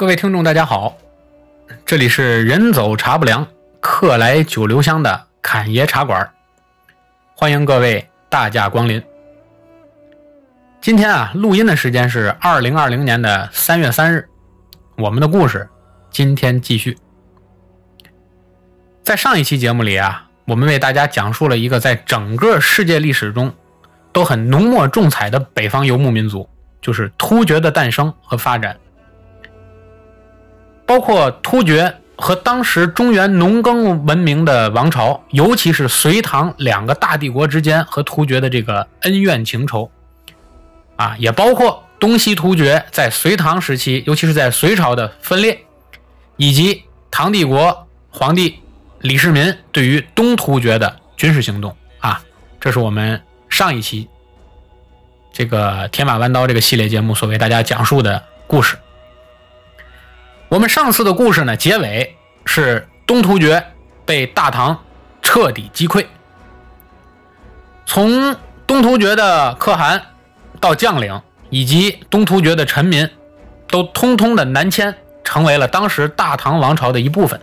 [0.00, 0.96] 各位听众，大家好，
[1.84, 3.46] 这里是人走茶不凉，
[3.80, 6.26] 客来酒留香的侃爷茶馆，
[7.36, 9.02] 欢迎各位大驾光临。
[10.80, 14.26] 今天啊，录音的时间是二零二零年的三月三日，
[14.96, 15.68] 我们的故事
[16.10, 16.96] 今天继续。
[19.02, 23.52] 在上一期节目里啊，我们为大家讲述了一个在整个世界历史中
[24.14, 26.48] 都很浓墨重彩的北方游牧民族，
[26.80, 28.74] 就是突厥的诞生和发展。
[30.90, 39.88] 包括突厥和当时中原农耕文明的王朝，尤其是隋唐两个大帝国之间和突厥的这个恩怨情仇，
[40.96, 45.60] 啊，也包括东西突厥在隋唐时期，尤其是在隋朝的分裂，
[46.36, 48.58] 以及唐帝国皇帝
[48.98, 52.20] 李世民对于东突厥的军事行动，啊，
[52.58, 54.08] 这是我们上一期
[55.32, 58.76] 这个铁马弯刀这个系列节目所为大家讲述的故事。
[60.50, 63.64] 我们上次的故事呢，结尾是东突厥
[64.04, 64.76] 被大唐
[65.22, 66.04] 彻底击溃，
[67.86, 68.34] 从
[68.66, 70.02] 东突厥的可汗
[70.58, 73.08] 到将领以及东突厥的臣民，
[73.68, 77.40] 都通通的南迁，成为了当时大唐王朝的一部分。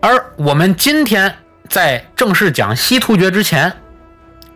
[0.00, 1.36] 而我们今天
[1.68, 3.72] 在正式讲西突厥之前，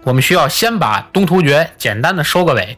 [0.02, 2.76] 我们需要先把东突厥简单的收个尾。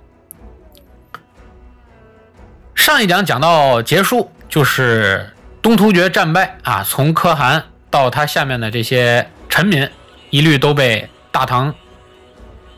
[2.79, 9.87] 上一讲讲到结束，就是东突厥战败啊，从可汗到他下面的这些臣民，
[10.31, 11.75] 一律都被大唐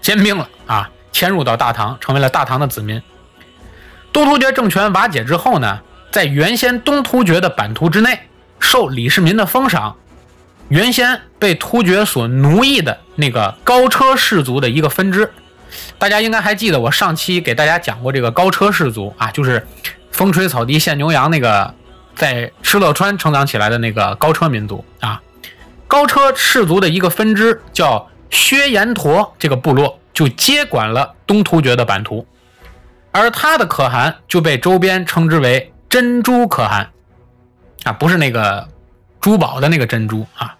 [0.00, 3.00] 兼并了啊，迁入到大唐，成为了大唐的子民。
[4.10, 8.20] 东突厥政权瓦解之后呢，在原先东突厥的版图之内，
[8.58, 9.94] 受李世民的封赏，
[10.70, 15.30] 原先被突厥所奴役的那个高车氏族的一个分支，
[15.98, 19.66] 大家应该还记得，我上期给大家讲过这个高车氏族啊，就是。
[20.12, 21.72] 风吹草低见牛羊，那个
[22.16, 25.22] 在敕勒川成长起来的那个高车民族啊，
[25.86, 32.26] 高车氏族的一个分支叫薛延陀，这个部落就接管了东突厥的版图，
[33.12, 36.90] 而他的可汗就被周边称之为珍珠可汗
[37.84, 38.68] 啊，不是那个
[39.20, 40.56] 珠宝的那个珍珠啊，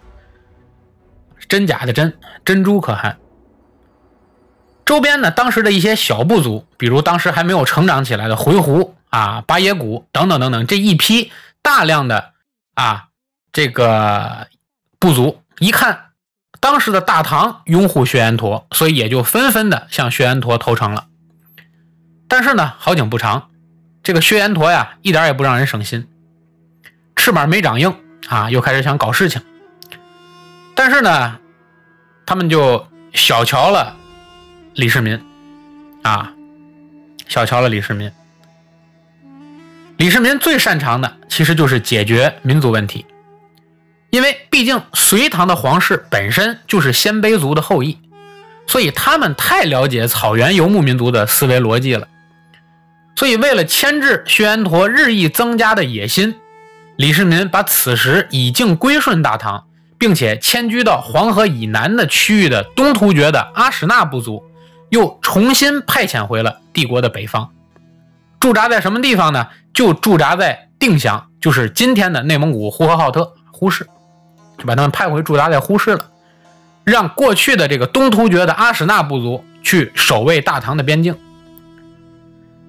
[1.49, 3.17] 真假的真珍珠可汗。
[4.85, 8.93] 周边呢，当时的一些小部族，比如当时还没有成长起来的回鹘。
[9.11, 12.31] 啊，巴耶古等等等等，这一批大量的
[12.75, 13.09] 啊，
[13.51, 14.47] 这个
[14.99, 16.11] 部族一看
[16.61, 21.07] 当时的大唐拥护薛延陀，所以也就纷纷的向薛延陀投诚了。
[22.29, 23.49] 但是呢，好景不长，
[24.01, 26.07] 这个薛延陀呀，一点也不让人省心，
[27.17, 27.93] 翅膀没长硬
[28.29, 29.41] 啊，又开始想搞事情。
[30.73, 31.37] 但是呢，
[32.25, 33.97] 他们就小瞧了
[34.73, 35.19] 李世民
[36.01, 36.31] 啊，
[37.27, 38.09] 小瞧了李世民。
[39.97, 43.05] 李世民最擅长的其实就是解决民族问题，
[44.11, 47.99] 因为毕竟隋唐的皇室本身就是鲜卑族的后裔，
[48.65, 52.07] 所以他们太了解草原游牧民族的思维逻辑了。
[53.17, 56.33] 所以为了牵制薛延陀日益增加的野心，
[56.95, 59.65] 李世民把此时已经归顺大唐，
[59.99, 64.41] 并且迁居到黄河以南的区域的东突厥的阿史那部族，
[64.91, 67.49] 又重新派遣回了帝国的北方。
[68.41, 69.47] 驻扎在什么地方呢？
[69.73, 73.87] 就驻扎在定襄，就是今天的内蒙古呼和浩特呼市，
[74.57, 76.05] 就把他们派回驻扎在呼市了，
[76.83, 81.15] 让过去的这个东突厥的阿史那部族去守卫大唐的边境。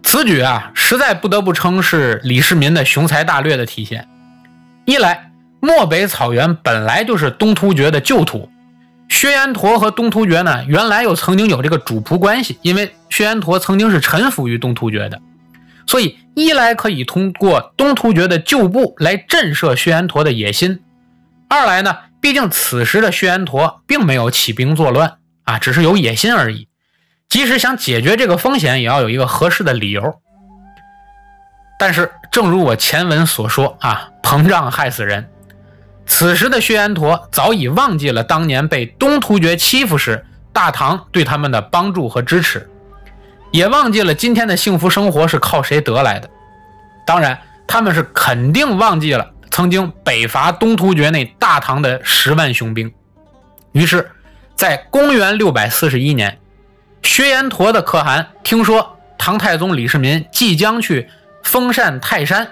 [0.04, 4.06] 此举啊，实在不得不称是李世民的雄才大略的体现。
[4.84, 8.51] 一来，漠北草原本来就是东突厥的旧土，
[9.12, 15.20] 薛延陀和东突厥呢，原来又曾经有这个主仆关系，因为薛延陀曾经是臣服于东突厥的。
[15.86, 20.78] 所以，一来可以通过东突厥的旧部来震慑薛延陀的野心；
[21.48, 26.68] 二来呢，毕竟此时的薛延陀并没有起兵作乱啊，只是有野心而已。
[27.28, 30.15] 即使想解决这个风险，也要有一个合适的理由。
[31.78, 35.28] 但是，正如我前文所说啊，膨胀害死人。
[36.07, 42.69] 此时的薛延陀早已忘记了当年被东突厥欺负时，大唐对他们的帮助和支持。
[43.51, 46.28] 也忘记了今天的幸福生活是靠谁得来的，
[47.07, 52.93] 当然，他们是肯定忘记了曾经北伐东突厥那大唐的十万雄兵。
[53.72, 54.10] 于是，
[54.57, 56.39] 在公元六百四十一年，
[57.03, 61.09] 薛延陀的可汗听说唐太宗李世民即将去
[61.43, 62.49] 封禅泰山，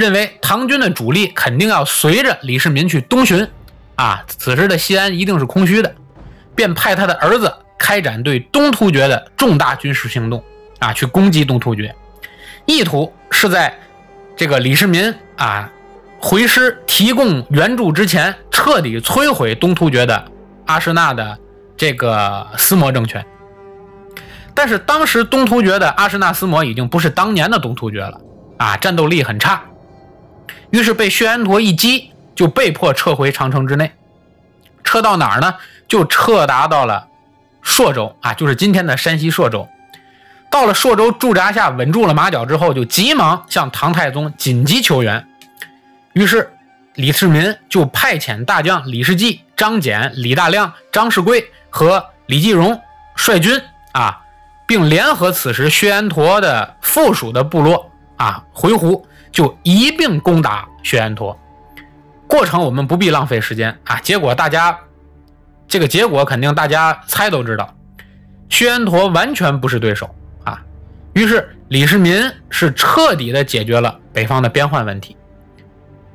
[0.00, 3.46] 认为唐军的主力肯定要随着李世民去东巡，
[3.94, 5.94] 啊，此时的西安一定是空虚的，
[6.56, 7.54] 便派他的儿子。
[7.82, 10.44] 开展对东突厥的重大军事行动
[10.80, 11.96] 啊，去攻击东突厥，
[12.66, 13.74] 意图是在
[14.36, 15.72] 这个李世民啊
[16.20, 20.30] 回师提供援助之前，彻底摧毁东突厥的
[20.66, 21.38] 阿史那的
[21.74, 23.24] 这个思摩政权。
[24.54, 28.20] 但是当时东突厥的阿史那思摩已经不是当年的东突厥了
[28.58, 29.62] 啊，战斗力很差，
[30.70, 33.92] 于是被薛延陀一击，就被迫撤回长城之内。
[34.84, 35.54] 撤到哪儿呢？
[35.86, 37.08] 就撤达到了
[37.62, 39.68] 朔州啊，就是今天的山西朔州。
[40.50, 45.24] 到了朔州驻扎下，稳住了马脚之后，就急忙向唐太宗紧急求援。
[46.12, 46.52] 于是
[46.94, 52.80] 李世民就派遣大将李世济、张俭、李大亮、张世贵和李继荣
[53.14, 53.60] 率军
[53.92, 54.20] 啊，
[54.66, 61.38] 并联合此时薛延陀的附属的部落啊回鹘，就一并攻打薛延陀。
[62.26, 64.78] 过程我们不必浪费时间啊，结果大家
[65.66, 67.74] 这个结果肯定大家猜都知道，
[68.48, 70.08] 薛延陀完全不是对手
[70.44, 70.62] 啊。
[71.12, 75.16] 于是李世民是彻底的解决了北方的边患问题。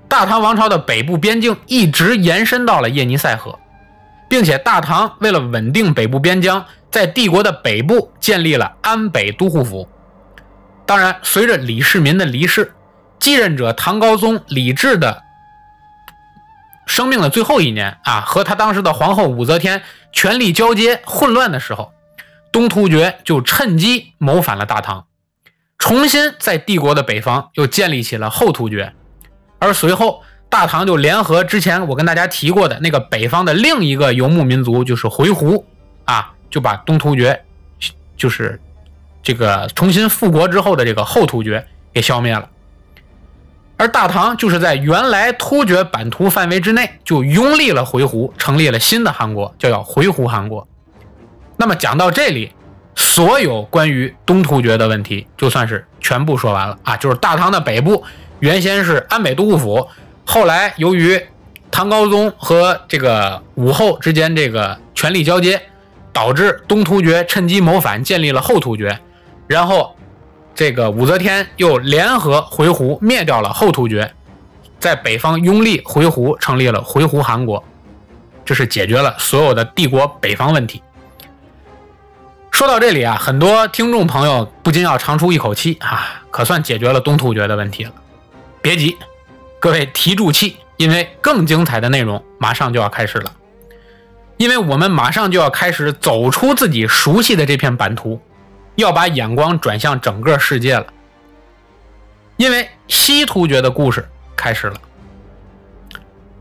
[0.08, 3.58] 大唐王朝的北部边境一直延伸到了叶尼塞河，
[4.30, 9.86] 并且大唐为了稳定北部边疆，在帝国的北部建立了安北都护府。
[10.86, 12.72] 当然，随着李世民的离世，
[13.26, 15.24] 继任者唐高宗李治的
[16.86, 19.82] 生命的最后一年啊，和他当时的皇后武则天
[20.14, 21.92] 权力交接混乱的时候。
[22.52, 25.08] 东突厥就趁机谋反了大唐，
[25.80, 28.94] 重新在帝国的北方又建立起了后突厥，
[29.58, 35.64] 而随后大唐就联合之前我跟大家提过的那个北方的另一个游牧民族，就是回鹘
[36.06, 37.44] 啊，就把东突厥，
[38.16, 38.62] 就是
[39.24, 42.48] 这个重新复国之后的这个后突厥给消灭了，
[43.78, 50.68] 而大唐就是在原来突厥版图范围之内就拥立了回鹘，成立了新的汗国，叫叫回鹘汗国。
[51.58, 52.52] 那么讲到这里，
[52.96, 56.96] 所有关于东突厥的问题就算是全部说完了啊！
[56.98, 58.04] 就是大唐的北部
[58.40, 59.88] 原先是安北都护府，
[60.26, 61.22] 后来由于
[61.72, 65.62] 唐高宗和这个武后之间这个权力交接，
[66.14, 69.00] 导致东突厥趁机谋反，建立了后突厥，
[69.48, 69.95] 然后
[70.56, 74.14] 这个武则天又联合回鹘灭掉了后突厥，
[74.80, 77.62] 在北方拥立回鹘，成立了回鹘汗国，
[78.46, 80.82] 这是解决了所有的帝国北方问题。
[82.52, 87.92] 说到这里啊，很多听众朋友不禁要长出一口气啊，可算解决了东突厥的问题了。
[88.62, 88.96] 别急，
[89.60, 93.34] 各位提住气，因为更精彩的内容马上就要开始了。
[94.38, 98.22] 因为我们马上就要开始走出自己熟悉的这片版图，
[98.76, 100.86] 要把眼光转向整个世界了。
[102.38, 104.76] 因为西突厥的故事开始了。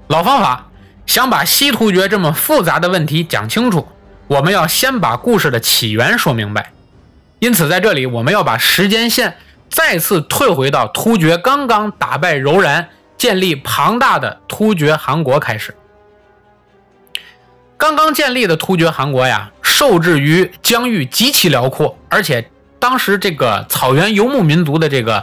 [0.08, 0.66] 老方法，
[1.06, 3.88] 想把西突厥这么复杂的问题讲清楚。
[4.26, 6.72] 我们要先把故事的起源说明白，
[7.38, 9.36] 因此在这里我们要把时间线
[9.68, 15.74] 再次退回到突厥刚刚打败柔然、建立庞大的突厥汗国开始。
[17.84, 22.48] 刚刚建立的突厥汗国呀，受制于疆域极其辽阔，而且
[22.78, 25.22] 当时这个草原游牧民族的这个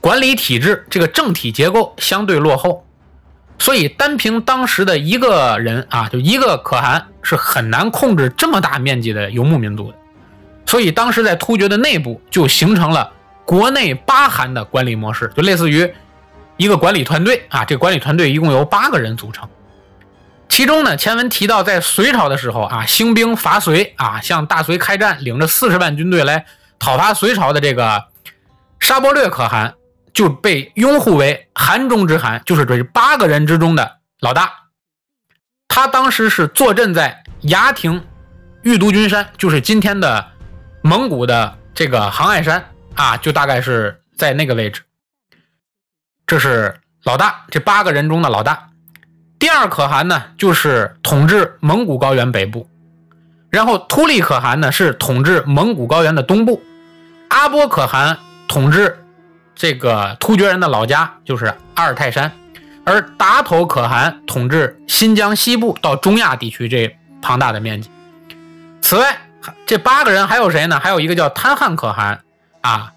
[0.00, 2.84] 管理体制、这个政体结构相对落后。
[3.60, 9.96] 所以，单凭当时的一个人啊，就一个可汗，是很难控制这么大面积的游牧民族的。
[10.66, 13.08] 所以，当时在突厥的内部就形成了
[13.44, 15.88] 国内八汗的管理模式，就类似于
[16.56, 17.64] 一个管理团队啊。
[17.64, 19.48] 这个管理团队一共由八个人组成。
[20.48, 26.46] 其中呢，前文提到，在隋朝的时候啊，兴兵伐隋啊，向大隋开战，领着四十万军队来
[26.78, 28.06] 讨伐隋朝的这个
[28.80, 29.74] 沙伯略可汗。
[30.14, 34.52] 就被拥护为韩中之韩，就是这八个人之中的老大。
[35.68, 38.04] 他当时是坐镇在牙亭
[38.62, 40.32] 玉都君山，就是今天的
[40.82, 44.82] 蒙古的这个杭爱山啊，就大概是在那个位置。
[46.26, 48.67] 这是老大，这八个人中的老大。
[49.38, 52.68] 第二可汗呢，就是统治蒙古高原北部，
[53.50, 56.60] 然后突利可汗呢是统治蒙古高原的东部，
[57.28, 58.18] 阿波可汗
[58.48, 59.04] 统治。
[59.54, 62.30] 这个突厥人的老家就是阿尔泰山，
[62.84, 67.90] 而达头可汗统治新疆西部到中亚地区这庞大的面积。
[68.80, 69.18] 此外，
[69.66, 70.78] 这八个人还有谁呢？
[70.78, 72.20] 还有一个叫贪汗可汗
[72.60, 72.92] 啊，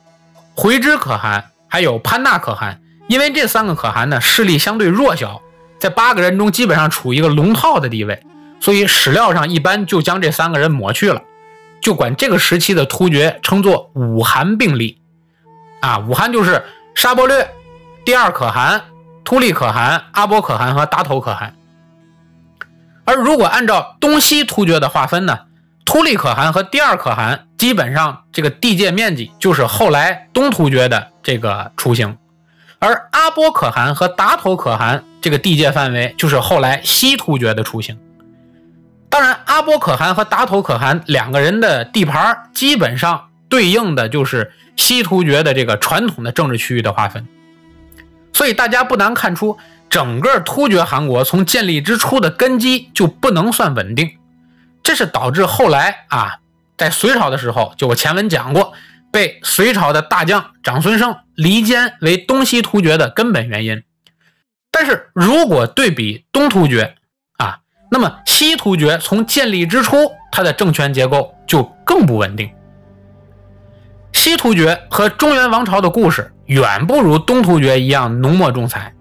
[0.55, 2.79] 回支可汗，还有潘纳可汗。
[3.07, 5.41] 因为这三个可汗呢势力相对弱小，
[5.81, 8.23] 在八个人中基本上处于一个龙套的地位，
[8.59, 11.23] 所以史料上一般就将这三个人抹去了，
[11.81, 15.01] 就管这个时期的突厥称作五汗并立。
[15.79, 17.49] 啊，五汗就是沙伯略、
[18.05, 18.83] 第二可汗、
[19.23, 21.55] 突利可汗、阿波可汗和达头可汗。
[23.03, 25.39] 而如果按照东西突厥的划分呢，
[25.83, 32.15] 突利可汗和第二可汗基本上这个地界面积就是后来东突厥的这个雏形，
[32.77, 37.97] 而阿波可汗和达头可汗这个地界范围就是后来西突厥的雏形。
[39.09, 47.27] 当然，阿波可汗和达头可汗两个人的地盘基本上对应的就是西突厥的这个传统的政治区域的划分，
[48.33, 49.57] 所以大家不难看出，
[49.89, 54.09] 整个突厥汗国从建立之初的根基就不能算稳定，
[54.81, 56.39] 这是导致后来啊，
[56.77, 58.73] 在隋朝的时候，就我前文讲过，
[59.11, 63.83] 被隋朝的大将长孙晟离间为东西突厥的根本原因。
[64.71, 66.95] 但是如果对比东突厥，
[67.37, 67.59] 啊
[67.91, 69.97] 那么西突厥从建立之初，
[70.31, 72.49] 它的政权结构就更不稳定。
[74.13, 78.93] 西突厥和中原王朝的故事远不如东突厥一样浓墨重彩，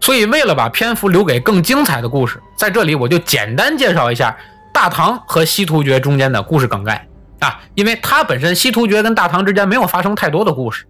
[0.00, 4.36] 所以为了把篇幅留给更精彩的故事，在这里我就简单介绍一下
[4.72, 7.06] 大唐和西突厥中间的故事梗概
[7.40, 10.86] 啊，因为它本身西突厥跟大唐之间没有发生太多的故事，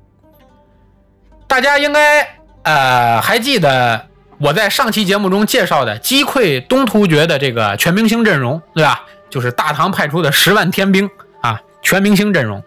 [1.47, 2.29] 大家应该
[2.65, 4.07] 呃还记得。
[4.41, 9.05] 我在上期节目中介绍的击溃东突厥的这个全明星阵容，对吧？
[9.29, 12.63] 就是大唐派出的十万天兵啊，全明星阵容。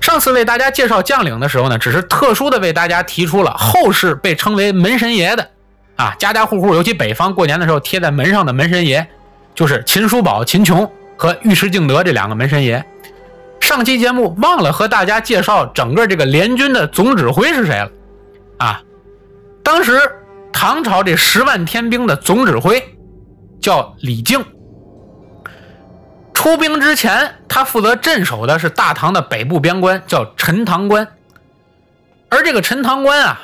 [0.00, 5.48] 上次为大家介绍将领的时候呢，只是特殊的为大家提出了后世被称为门神爷的
[5.94, 9.06] 啊，家家户户，尤其北方过年的时候贴在门上的门神爷，
[9.54, 12.84] 就是秦叔宝、秦琼和尉迟敬德这两个门神爷。
[13.60, 17.88] 上期节目忘了和大家介绍整个这个联军的总指挥是谁了
[18.58, 18.82] 啊？
[19.62, 20.00] 当时。
[20.60, 22.94] 唐朝这十万天兵的总指挥
[23.62, 24.44] 叫李靖。
[26.34, 31.08] 出兵之前，他负责镇守的是大唐的北部边关，叫陈塘关。
[32.28, 33.40] 而这个陈塘关啊，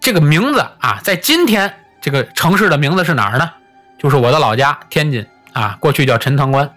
[0.00, 3.50] 这个名字啊，在今天这个城市的名字是哪儿呢？
[3.98, 6.70] 就是我的老家天津啊，过去叫陈塘关。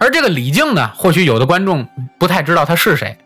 [0.00, 1.86] 而这个李靖呢，或许有的观众
[2.16, 3.18] 不太知道他是谁，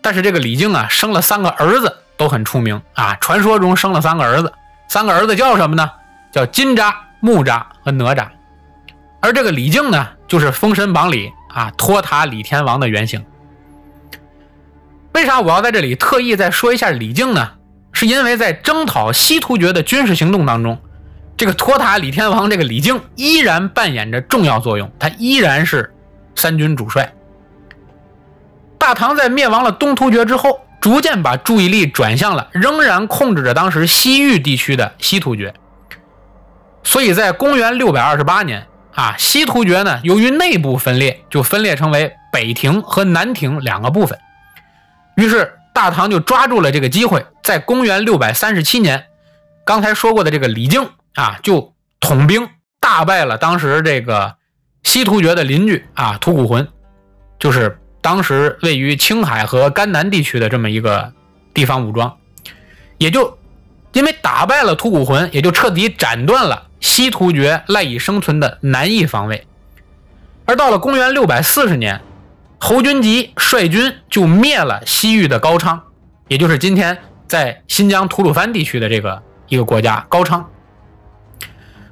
[0.00, 1.98] 但是这个李靖啊，生了三个儿子。
[2.18, 3.16] 都很出名啊！
[3.16, 4.52] 传说中生了三个儿子，
[4.92, 5.90] 三个儿子叫什么呢？
[6.30, 8.28] 叫金吒、木吒和哪吒。
[9.22, 13.24] 而这个李靖呢，就是《封神榜》里啊托塔李天王的原型。
[15.14, 17.52] 为啥我要在这里特意再说一下李靖呢？
[17.94, 20.78] 是因为在征讨西突厥的军事行动当中，
[21.38, 25.90] 这个托塔李天王这个李靖依然扮演着重要作用，他依然是
[26.34, 27.10] 三军主帅。
[28.76, 30.60] 大唐在灭亡了东突厥之后。
[30.82, 35.54] 逐渐把注意力转向了仍然控制着当时西域地区的西突厥，
[36.82, 44.18] 所以在公元六百二十八年啊，西突厥呢由于内部分裂，就分裂成为北庭和南庭两个部分。
[45.16, 49.06] 于是大唐就抓住了这个机会，在公元六百三十七年，
[49.64, 52.48] 刚才说过的这个李靖啊，就统兵
[52.80, 54.34] 大败了当时这个
[54.82, 56.66] 西突厥的邻居啊吐谷浑，
[57.38, 57.78] 就是。
[58.02, 61.12] 当时位于青海和甘南地区的这么一个
[61.54, 62.16] 地方武装，
[62.98, 63.38] 也就
[63.92, 69.46] 因为打败了吐谷浑，也就彻底斩断了西突厥赖以生存的南翼防卫。
[70.46, 72.00] 而到了公元六百四十年，
[72.58, 75.80] 侯君集率军就灭了西域的高昌，
[76.26, 80.50] 也就是今天在新疆吐鲁番地区的这个一个国家高昌。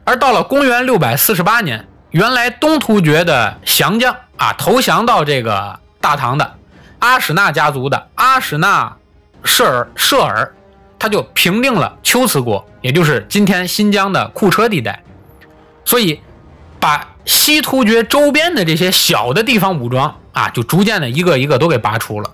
[0.03, 5.79] 而到了公元六百四十八年，原来东突厥的降将啊投降到这个。
[6.01, 6.55] 大唐的
[6.99, 8.97] 阿史那家族的阿史那
[9.45, 10.55] 舍尔舍尔，
[10.99, 15.03] 他就平定了龟兹国，也就是今天新疆的库车地带，
[15.85, 16.21] 所以
[16.79, 22.31] 把西突厥周边的这些小的地方武装啊，就逐渐的一个一个都给拔除了。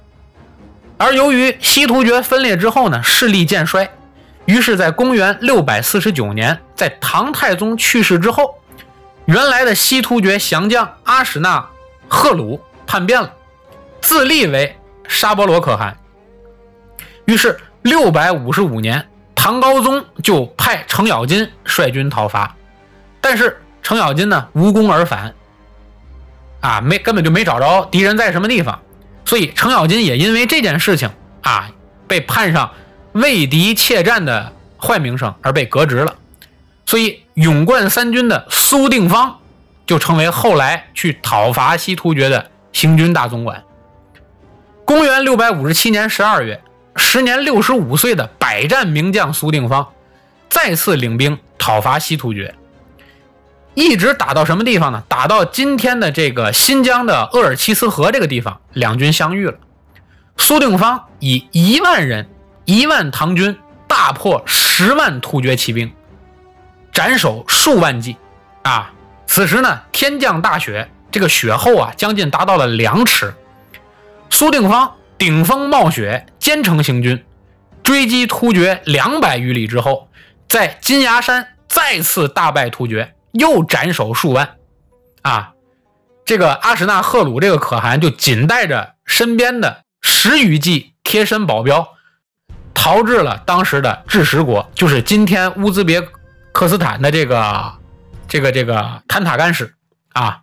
[0.99, 3.91] 而由于西突厥分裂之后呢，势力渐衰，
[4.47, 8.59] 于是，在公元六百四十九年，在唐太宗去世之后，
[9.27, 11.69] 原来的西突厥降将阿史那
[12.09, 13.31] 赫鲁叛变了。
[14.07, 14.77] 自立为
[15.09, 15.99] 沙伯罗可汗，
[17.25, 22.55] 于是六百五十五年，唐高宗就派程咬金率军讨伐，
[23.21, 25.35] 但是程咬金呢无功而返，
[26.61, 28.81] 啊，没根本就没找着敌人在什么地方，
[29.25, 31.11] 所以程咬金也因为这件事情
[31.41, 31.69] 啊，
[32.07, 32.71] 被判上
[33.11, 36.15] 畏敌怯战的坏名声而被革职了，
[36.87, 39.41] 所以勇冠三军的苏定方
[39.85, 43.65] 就成为后来去讨伐西突厥的行军大总管。
[44.87, 46.63] 公元六百五十七年十二月，
[46.95, 49.89] 时年六十五岁的百战名将苏定方
[50.49, 52.55] 再次领兵讨伐西突厥，
[53.75, 55.03] 一直打到什么地方呢？
[55.09, 59.55] 打到今天的这个新疆的鄂尔齐斯河这个地方，两军相遇了。
[60.37, 62.29] 苏定方以一万人、
[62.65, 65.93] 一万唐军大破十万突厥骑兵，
[66.93, 68.17] 斩首数万计。
[68.63, 68.93] 啊，
[69.27, 73.35] 此时呢，天降大雪，这个雪厚啊，将近达到了两尺。
[74.31, 77.25] 苏定方顶风冒雪，兼程行军，
[77.83, 80.09] 追击突厥两百余里之后，
[80.49, 84.57] 在金牙山再次大败突厥，又斩首数万。
[85.23, 85.53] 啊，
[86.25, 91.89] 这个阿史那赫鲁这个可汗就仅带着身边的十余骑贴身保镖，
[92.75, 96.07] 逃至了当时的智什国，就是今天乌兹别
[96.53, 97.73] 克斯坦的这个
[98.29, 99.75] 这个这个坦塔干市
[100.13, 100.43] 啊，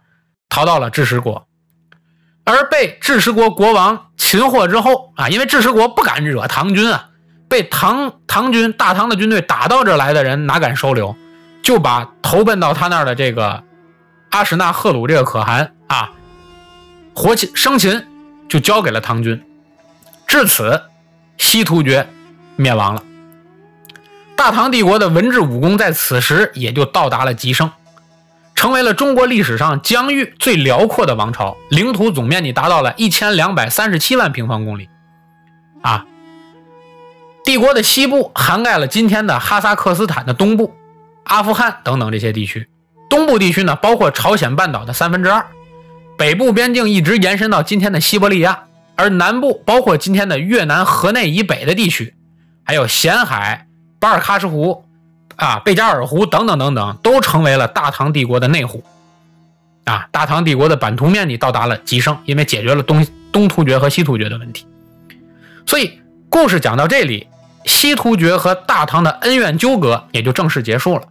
[0.50, 1.48] 逃到了智什国。
[2.46, 7.10] 而被智石国国王擒获之后啊，因为智石国不敢惹唐军啊，
[7.48, 11.16] 被唐唐军大唐的军队打到这来的人哪敢收留，
[11.62, 13.64] 就把投奔到他那儿的这个
[14.32, 16.12] 阿史那赫鲁这个可汗啊，
[17.14, 18.06] 活擒生擒，
[18.50, 19.42] 就交给了唐军。
[20.28, 20.82] 至此，
[21.38, 22.08] 西突厥
[22.56, 23.04] 灭亡了。
[24.36, 27.72] 大唐帝国的文治武功在此时也就到达了极盛。
[28.56, 34.90] 成为了中国历史上疆域最辽阔的王朝，领土总面积达到了一千两百三十七万平方公里。
[35.82, 36.06] 啊，
[37.44, 40.74] 帝国的西部涵盖了今天的哈萨克斯坦的东部、
[41.26, 42.68] 阿富汗等等这些地区。
[43.10, 45.46] 东部地区呢，包括朝鲜半岛的三分之二，
[46.18, 48.64] 北部边境一直延伸到今天的西伯利亚，
[48.96, 52.16] 而南部包括今天的越南河内以北的地区，
[52.64, 53.68] 还有咸海、
[54.00, 54.86] 巴尔喀什湖。
[55.44, 58.82] 啊，贝加尔湖等等等等，都成为了大唐帝国的内湖。
[59.84, 64.66] 啊，大唐帝国的版图面积到达了极盛，因为解决了东东突厥和西突厥的问题。
[65.66, 67.28] 所以，故事讲到这里，
[67.66, 71.04] 西突厥和大唐的恩怨纠葛也就正式结束了。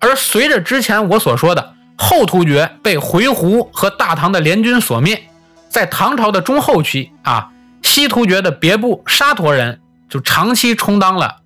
[0.00, 5.30] 而随着之前我所说的后突厥被回鹘和大唐的联军所灭，
[5.70, 7.48] 在唐朝的中后期啊，
[7.82, 11.36] 西突厥的别部沙陀人就长期充当了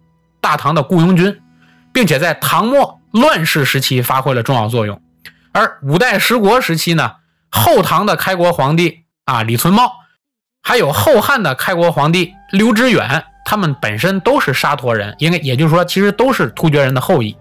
[0.40, 1.40] 大唐的雇佣军。
[1.92, 5.02] 并且在唐末乱世时期发挥了重要作用，
[5.52, 7.16] 而五代十国时期呢，
[7.50, 9.90] 后唐的开国皇帝啊李存茂，
[10.62, 17.36] 还有后汉的开国皇帝刘知远，他们本身都是沙陀人，应该也就是说，其实都是突厥人的后裔。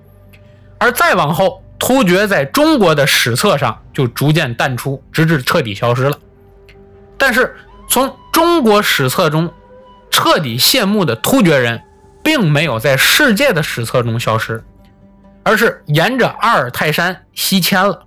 [0.80, 6.18] 而再往后，突厥在中国的史册上就逐渐淡出，直至彻底消失了。
[7.18, 7.56] 但是
[7.88, 9.54] 从中国史册中
[10.10, 11.84] 彻底谢幕的突厥人。
[12.30, 14.64] 并没有在世界的史册中消失，
[15.42, 18.04] 而是沿着阿尔泰山西迁了。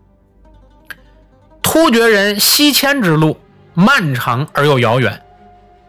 [1.60, 3.40] 突厥人西迁之路
[3.74, 5.20] 漫长而又遥远，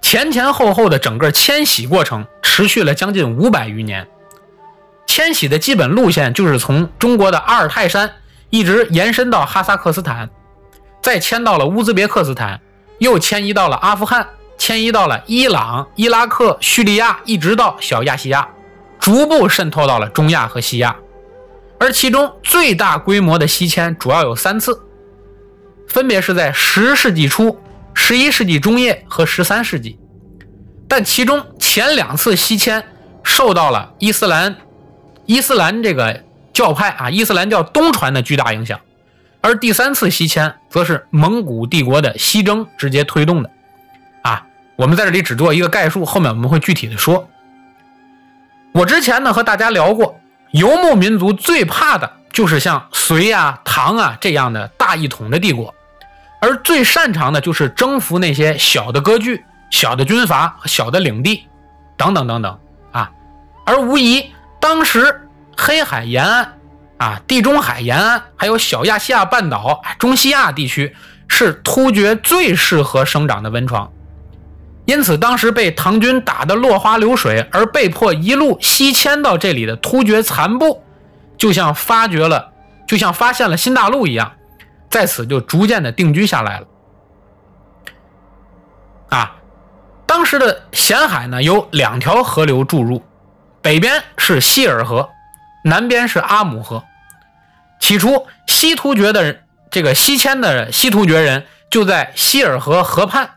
[0.02, 4.08] 前前后后的整个迁徙过程持续了将近五百余年。
[5.06, 8.15] 迁徙的基本路线就是从中国的阿尔泰山
[8.50, 10.28] 一直延伸到哈萨克斯坦，
[11.04, 12.60] 再迁到了乌兹别克斯坦，
[12.98, 14.28] 又迁移到了阿富汗。
[14.58, 18.48] 迁移到了伊朗、伊拉克、叙利亚，一直到小亚细亚，
[19.00, 20.96] 逐步渗透到了中亚和西亚。
[21.80, 24.80] 而其中最大规模的西迁主要有三次，
[25.88, 27.60] 分别是在十世纪初、
[27.94, 30.00] 十一世纪中叶和十三世纪。
[30.88, 32.86] 但其中前两次西迁
[33.24, 34.56] 受到了伊斯兰、
[35.26, 38.80] 伊斯兰这个教派啊，伊斯兰教东传的巨大影响，
[39.42, 43.50] 而第三次西迁则是蒙古帝国的西征直接推动的。
[44.76, 47.30] 我们在这里只做一个概述，后面我们会具体的说。
[48.72, 50.20] 我之前呢和大家聊过，
[50.52, 55.74] 游牧民族最怕的就是像隋啊、唐啊这样的大一统的帝国，
[56.42, 61.48] 而最擅长的就是征服那些小的割据、小的军阀小的领地
[61.96, 62.60] 等等等等
[62.92, 63.12] 啊。
[63.66, 66.58] 而无疑，当时黑海沿岸
[66.98, 70.96] 啊、地中海沿岸，还有小亚细亚半岛、中西亚地区，
[71.28, 73.92] 是突厥最适合生长的温床。
[74.86, 80.84] 因此，当时被唐军打得落花流水，而被迫一路西迁到这里的突厥残部，
[81.38, 82.52] 就像发掘了，
[82.86, 84.34] 就像发现了新大陆一样，
[84.89, 86.67] 在此就逐渐的定居下来了。
[89.10, 89.36] 啊，
[90.06, 93.02] 当时的咸海呢有两条河流注入，
[93.62, 95.10] 北边是希尔河，
[95.63, 96.84] 南边是阿姆河。
[97.80, 103.30] 起初，西突厥的这个西迁的西突厥人就在希尔河河畔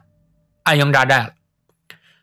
[0.64, 1.30] 安营扎寨了。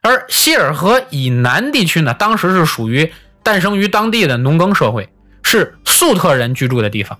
[0.06, 5.08] 而希尔河以南地区呢，当时是属于诞生于当地的农耕社会，
[5.44, 7.18] 是粟特人居住的地方。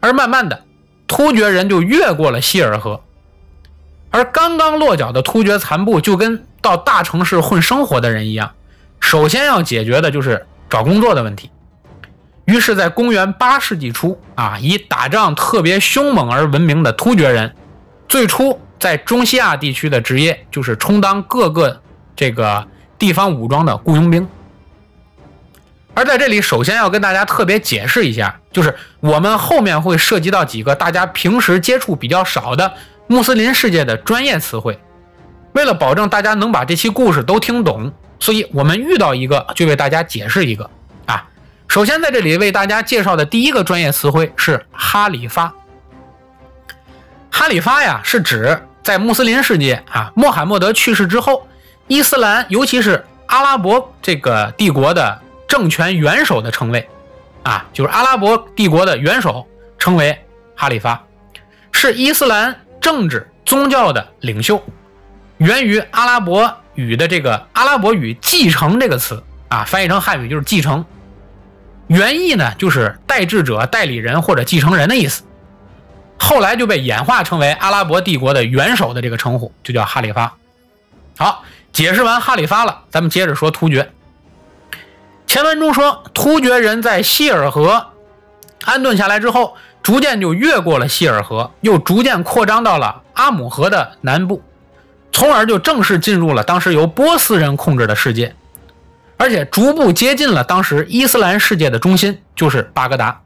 [0.00, 0.64] 而慢慢的，
[1.06, 3.00] 突厥人就越过了希尔河，
[4.10, 8.52] 而刚刚落脚的突厥残部就跟到大城市混生活的人一样，
[8.98, 11.52] 首先要解决的就是找工作的问题。
[12.46, 17.54] 于是，在公元八世纪初啊，以打仗特别凶猛而闻名的突厥人，
[18.08, 21.80] 最初在中西亚地区的职业就是充当各个。
[22.14, 22.66] 这个
[22.98, 24.28] 地方武装的雇佣兵，
[25.94, 32.72] 而在这里，首先要跟大家特别解释一下，就是我们后面会涉及到几个大家平时接触比较少的
[33.06, 34.78] 穆斯林世界的专业词汇，
[35.52, 40.70] 为了保证大家能把这期故事都听懂，所以我们遇到一个就为大家解释一个
[41.06, 41.28] 啊。
[41.68, 45.52] 首先在这里为大家介绍的第一个专业词汇是哈里发。
[47.30, 51.48] 哈里发呀，是指在穆斯林世界啊，穆罕默德去世之后，
[51.88, 56.88] 伊斯兰尤其是阿拉伯这个帝国的政权元首的称谓
[57.42, 59.46] 啊，就是阿拉伯帝国的元首
[59.78, 60.18] 称为
[60.56, 61.02] 哈里发，
[61.72, 64.62] 是伊斯兰政治宗教的领袖。
[65.38, 70.84] 源于阿拉伯语的这个阿拉伯语“继承”这个词啊，翻译成汉语就是“继承”，
[71.88, 75.24] 原意呢就是代志者、代理人或者继承人的意思。
[76.16, 80.32] 后来就被演化成为阿拉伯帝国的元首的这个称呼，就叫哈里发。
[81.18, 83.92] 好，解释完哈里发了，咱们接着说突厥。
[85.26, 87.86] 前文中说，突厥人在希尔河
[88.64, 94.42] 安顿下来之后，逐渐就越过了希尔河，又逐渐扩张到了阿姆河的南部。
[95.10, 98.34] 从而就正式进入了当时由波斯人控制的世界，
[99.16, 103.20] 而且逐步接近了当时伊斯兰世界的中心，就是巴格达，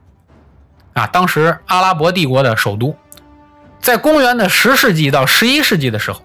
[0.93, 2.95] 啊，当时阿拉伯帝国的首都。
[3.79, 6.21] 在公元的十世纪到十一世纪的时候，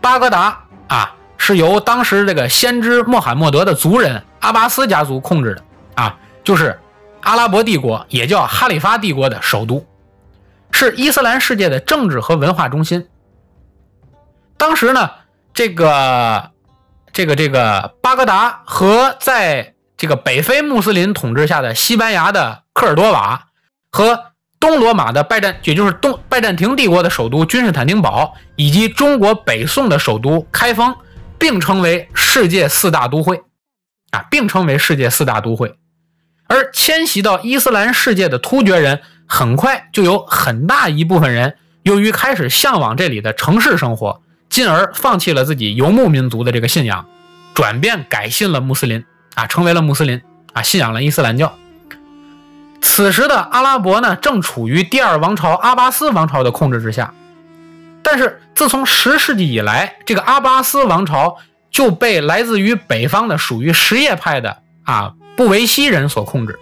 [0.00, 5.64] 巴格达啊是由当时这个先知穆罕默德的族人阿巴斯家族控制的，
[5.96, 6.78] 啊，就是
[7.22, 9.84] 阿拉伯帝国，也叫哈里发帝国的首都，
[10.70, 13.08] 是伊斯兰世界的政治和文化中心。
[14.56, 15.10] 当时呢，
[15.52, 16.50] 这个、
[17.12, 23.48] 这个、这个巴格达和在这个北非穆斯林统治下的西班牙的科尔多瓦
[23.90, 24.26] 和
[24.60, 30.94] 东罗马的拜占，也就是东拜占庭帝国的首都君士坦丁堡，以及中国北宋的首都开封，
[31.42, 33.42] 并称为世界四大都会，
[34.12, 35.74] 啊，并称为世界四大都会。
[36.46, 44.22] 而迁徙到伊斯兰世界的突厥人，很快就有很大一部分人，由于开始向往这里的城市生活。
[44.48, 47.06] 进而放弃了自己游牧民族的这个信仰，
[47.54, 51.52] 转变改信了穆斯林啊，成为了穆斯林啊，信仰了伊斯兰教。
[52.82, 57.12] 此时的阿拉伯呢，正处于第二王朝阿巴斯王朝的控制之下。
[58.02, 61.36] 但是自从十世纪以来，这个阿巴斯王朝
[61.70, 66.58] 就被来自于北方的属于什叶派的啊布维希人所控制，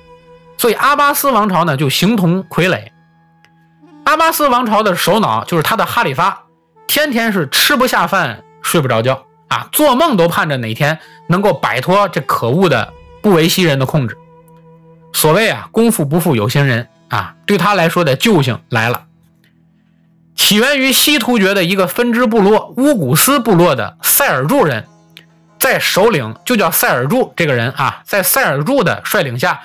[0.58, 2.88] 所以阿巴斯王朝呢就形同傀儡。
[4.04, 6.42] 阿巴斯王朝的首脑就是他的哈里发。
[6.86, 10.98] 天天是吃不下饭，睡不着觉啊，做梦都盼着哪天
[11.28, 14.18] 能够摆脱这可恶的布维希人的控制。
[15.12, 19.04] 所谓啊，功夫不负有心人啊，对他来说的救星来了。
[20.42, 24.84] 起源于西突厥的一个分支部落乌古斯部落的塞尔柱人，
[25.58, 29.60] 在首领就叫塞尔柱这个人啊，在塞尔柱的率领下，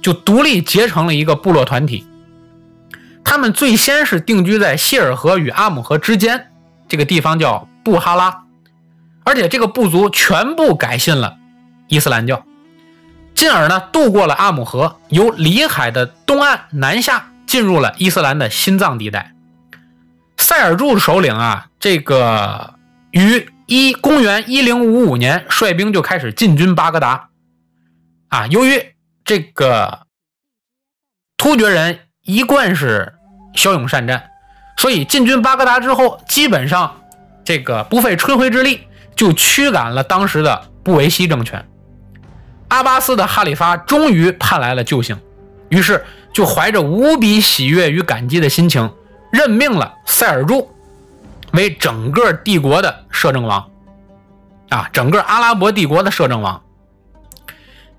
[0.00, 2.06] 就独立结成了一个部落团体。
[3.24, 6.46] 他们最先是定居在希尔河与阿姆河之间。
[6.88, 8.44] 这个地方叫布哈拉，
[9.24, 11.36] 而且这个部族全部改信了
[11.88, 12.42] 伊斯兰教，
[13.34, 19.31] 进而呢渡过了阿姆河，由里海的东岸南下，进入了伊斯兰的心脏地带。
[20.54, 22.74] 塞尔柱首领啊，这个
[23.10, 27.30] 于一公元一零五五年率兵就开始进军巴格达，
[28.28, 28.92] 啊，由于
[29.24, 30.00] 这个
[31.38, 33.14] 突厥人一贯是
[33.54, 34.24] 骁勇善战。
[34.76, 37.00] 所以进军巴格达之后，基本上
[37.42, 38.82] 这个不费吹灰之力
[39.16, 41.66] 就驱赶了当时的布维希政权。
[42.68, 45.18] 阿巴斯的哈里发终于盼来了救星，
[45.70, 48.92] 于是就怀着无比喜悦与感激的心情，
[49.32, 50.70] 任命了塞尔柱
[51.52, 53.68] 为整个帝国的摄政王，
[54.68, 56.62] 啊，整个阿拉伯帝国的摄政王，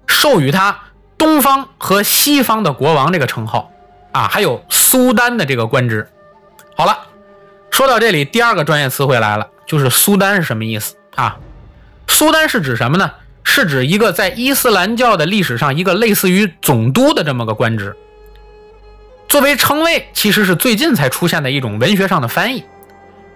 [0.08, 0.80] 授予他
[1.18, 3.72] 东方和西方的国王这个称号，
[4.12, 6.08] 啊，还有苏丹的这个官职。
[6.76, 6.98] 好了，
[7.72, 11.38] 说到这里，第二个专业词汇来了，就是苏丹是什么意思啊？
[12.08, 13.12] 苏丹是指什么呢？
[13.44, 17.96] 是指一个在伊斯兰教的历史上一个类似于总督的这么个官职。
[19.34, 22.64] 作为称谓，其实是最近才出现的一种文学上的翻译。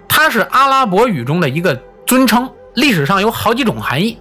[0.08, 4.20] 它是阿拉伯语中的一个尊称，历史上有好几种含义。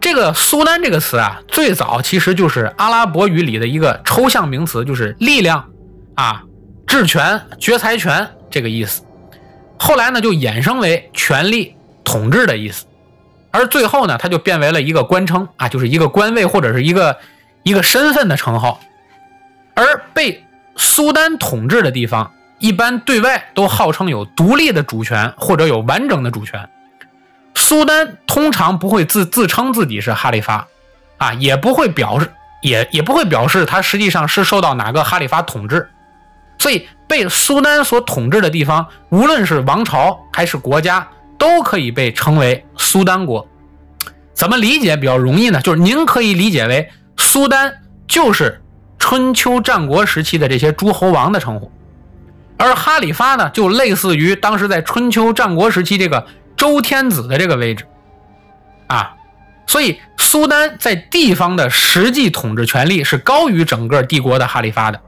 [0.00, 5.64] 这个苏丹这个词啊，最早其实就是阿拉伯语里的一个抽象名词，就是力量
[6.16, 6.42] 啊。
[6.84, 9.02] 治权、决裁权这个意思，
[9.78, 12.86] 后来呢就衍生为权力、统治的意思，
[13.52, 17.16] 而最后呢，它就变为了一个官称啊，就是一个官位或者是一个
[17.62, 18.80] 一个身份的称号。
[19.74, 20.44] 而被
[20.76, 26.68] 苏丹统治的地方，一般对外都号称有独立的主权或者有完整的主权。
[27.54, 30.66] 苏丹通常不会自自称自己是哈里发，
[31.18, 32.30] 啊，也不会表示
[32.62, 35.90] 也也不会表示他实际上是受到哪个哈里发统治。
[36.58, 43.46] 所以，被苏丹所统治的地方，无论是王朝还是国家，都可以被称为苏丹国。
[44.32, 45.60] 怎么理解比较容易呢？
[45.60, 48.61] 就是您可以理解为苏丹就是
[49.02, 51.72] 春秋战国时期的这些诸侯王的称呼，
[52.56, 56.24] 而哈里发呢，就类似于当时在春秋战国时期这个
[56.56, 57.84] 周天子的这个位置
[58.86, 59.14] 啊。
[59.66, 65.00] 所以苏丹在地方的实际统治权力是高于整个帝国的哈里发的，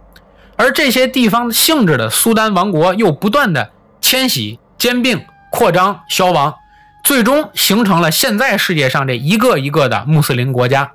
[0.56, 6.52] 而这些地方性质的苏丹王国又不断的迁徙、兼并、扩张、消亡。
[7.04, 10.90] 最终形成了现在世界上这一个一个的穆斯林国家，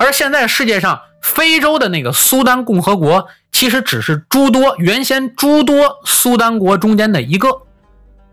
[0.00, 7.48] 而现在世界上非洲的那个苏丹共和国，其实只是诸多原先诸多苏丹国中间的一个，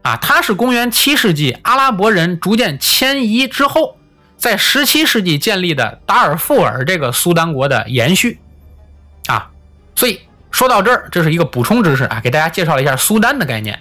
[0.02, 3.98] 啊，它是公元七世纪阿拉伯人逐渐迁移之后，
[4.38, 8.40] 在十七世纪建立的达尔富尔这个苏丹国的延续，
[9.28, 9.50] 啊，
[9.94, 13.78] 所以说到这儿，这是一个补充知识啊，给大家介绍了一下苏丹的概念。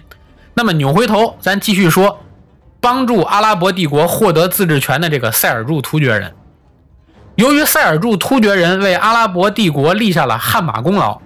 [0.55, 2.21] 那么扭回头，咱继续说。
[2.79, 6.33] 帮助阿拉伯帝国获得自治权的这个塞尔柱突厥人，
[7.37, 11.21] 由于塞尔柱突厥人为阿拉伯帝国立下了汗马功劳，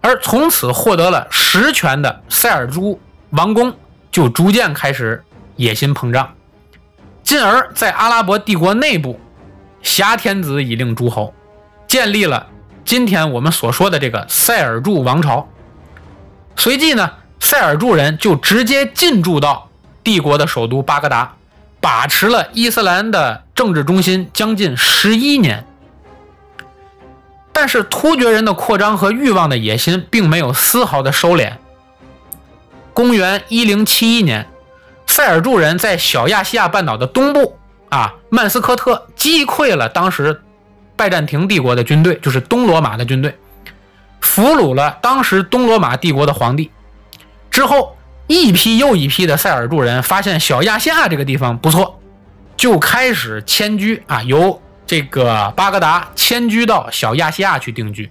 [0.00, 3.72] 而从此获得了实权的塞尔柱王公
[4.10, 5.22] 就逐渐开始
[5.54, 6.34] 野心膨胀，
[7.22, 9.20] 进而，在阿拉伯帝国内部，
[9.80, 11.32] 挟天子以令诸侯，
[11.86, 12.48] 建立了
[12.84, 15.48] 今天我们所说的这个塞尔柱王朝。
[16.56, 19.68] 随即呢，塞尔柱人就直接进驻到。
[20.02, 21.34] 帝国的首都巴格达，
[21.84, 25.66] 把持了伊斯兰的政治中心将近十一年。
[27.52, 31.52] 但是突厥人的扩张和欲望的野心并没有丝毫的收敛。
[32.94, 34.46] 公元一零七一年，
[35.06, 37.58] 塞尔柱人在小亚细亚半岛的东部
[37.90, 40.40] 啊曼斯科特击溃了当时
[40.96, 43.36] 拜占庭帝国的军队，就是东罗马的军队，
[44.22, 46.70] 俘虏了当时东罗马帝国的皇帝
[47.50, 47.94] 之后。
[48.26, 52.00] 一批又一批的塞尔柱人发现小亚细亚这个地方不错，
[52.56, 58.10] 就开始迁居啊，由这个巴格达迁居到小亚细亚去定居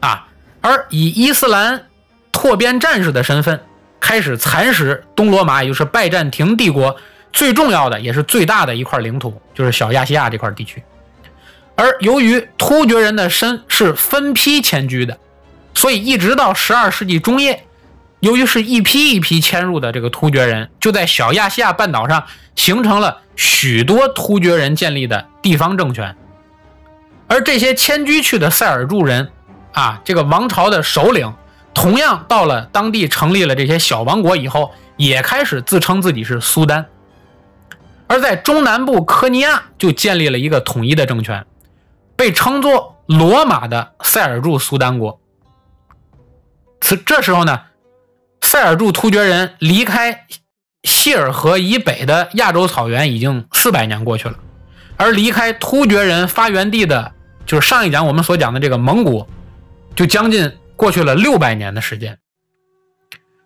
[0.00, 0.26] 啊，
[0.60, 1.86] 而以伊斯兰
[2.32, 3.60] 拓边战士的身份
[4.00, 6.96] 开始蚕食东罗马，也就是拜占庭帝国
[7.32, 10.82] 最重要的也是最大的一块领土，就是小亚细亚这块地区。
[11.76, 15.18] 而由于突厥人的身是分批迁居的，
[15.74, 17.64] 所以一直到十二世纪中叶。
[18.24, 22.24] 由于是一批一批迁入的这个突厥人，就在小亚细亚半岛上
[22.56, 26.16] 形成了许多突厥人建立的地方政权，
[27.28, 29.30] 而这些迁居去的塞尔柱人，
[29.74, 31.34] 啊，这个王朝的首领，
[31.74, 36.86] 同样到了当地成立了这些小王国以后，也开始自称自己是苏丹，
[38.06, 41.44] 而在中南部科尼亚就建立了一个统一的政权，
[42.16, 45.20] 被称作罗马的塞尔柱苏丹国。
[46.80, 47.60] 此这时候呢。
[48.54, 50.26] 塞尔柱突厥人离开
[50.84, 54.36] 希尔河以北的亚洲草原已经四百年过去了，
[54.96, 57.10] 而离开突厥人发源地的，
[57.46, 59.26] 就是上一讲我们所讲的这个蒙古，
[59.96, 62.16] 就将近过去了六百年的时间。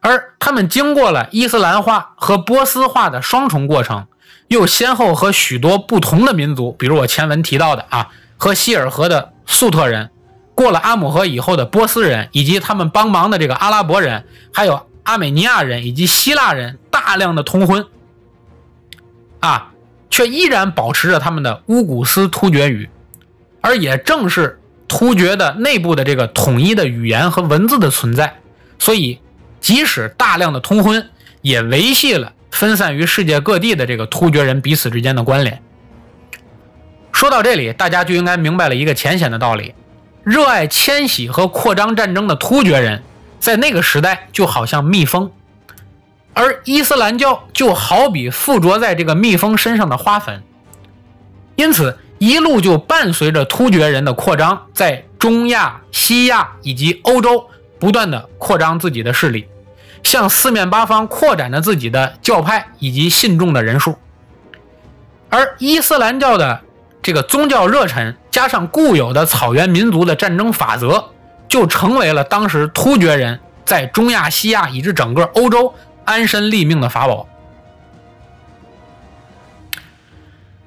[0.01, 4.09] 而他们经过了伊斯兰化和波斯化的双重过程，
[4.49, 10.11] 又先后和许多不同的民族，比如我前文提到的啊，和希尔河的粟特人，
[10.55, 14.87] 过了阿姆河以后的波斯人，以及他们帮忙的这个阿拉伯人，还有。
[15.09, 17.87] 阿美尼亚人以及希腊人大量的通婚，
[19.41, 19.73] 啊，
[20.11, 22.91] 却依然保持着他们的乌古斯突厥语，
[23.63, 28.41] 而也正是突厥的内部的这个统一的语言和文字的存在，
[28.79, 29.19] 所以
[29.63, 31.09] 即使大量的通婚，
[31.41, 35.63] 也维系了分散于世界各地的这个突厥人彼此之间的关联。
[37.13, 39.73] 说到这里，大家就应该明白了一个浅显的道理：
[40.23, 43.03] 热爱迁徙和扩张战争的突厥人。
[43.41, 45.31] 在那个时代，就好像蜜蜂，
[46.35, 50.43] 而伊斯兰教就好比附着在这个蜜蜂身上的花粉，
[51.57, 57.47] 因此一路就伴随着突厥人的扩张，在中亚、西亚以及欧洲
[57.79, 59.47] 不断的扩张自己的势力，
[60.03, 63.97] 向四面八方扩展着自己的教派以及信众的人数，
[65.29, 66.61] 而伊斯兰教的
[67.03, 71.11] 这个宗教热忱，加上固有的草原民族的战争法则。
[71.49, 77.27] 就成为了当时突厥人在中亚、西亚以至整个欧洲安身立命的法宝。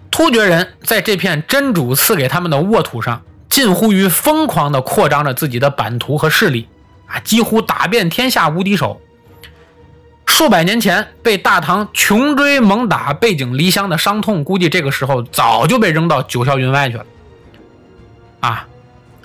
[0.10, 6.68] 突厥人在这片真主赐给他们的沃土上，近乎于疯狂地扩张着自己的版图和势力，
[7.08, 9.00] 啊，几乎打遍天下无敌手。
[10.26, 17.06] 数百年前被大唐穷追猛打、背井离乡的伤痛，估计这个时候早就被扔到九霄云外去了。
[18.42, 18.68] 啊！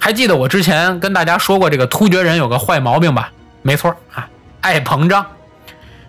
[0.07, 3.33] 还记得我之前跟大家说过，这个突厥人有个坏毛病吧？
[3.63, 4.29] 没错啊，
[4.61, 5.27] 爱膨胀。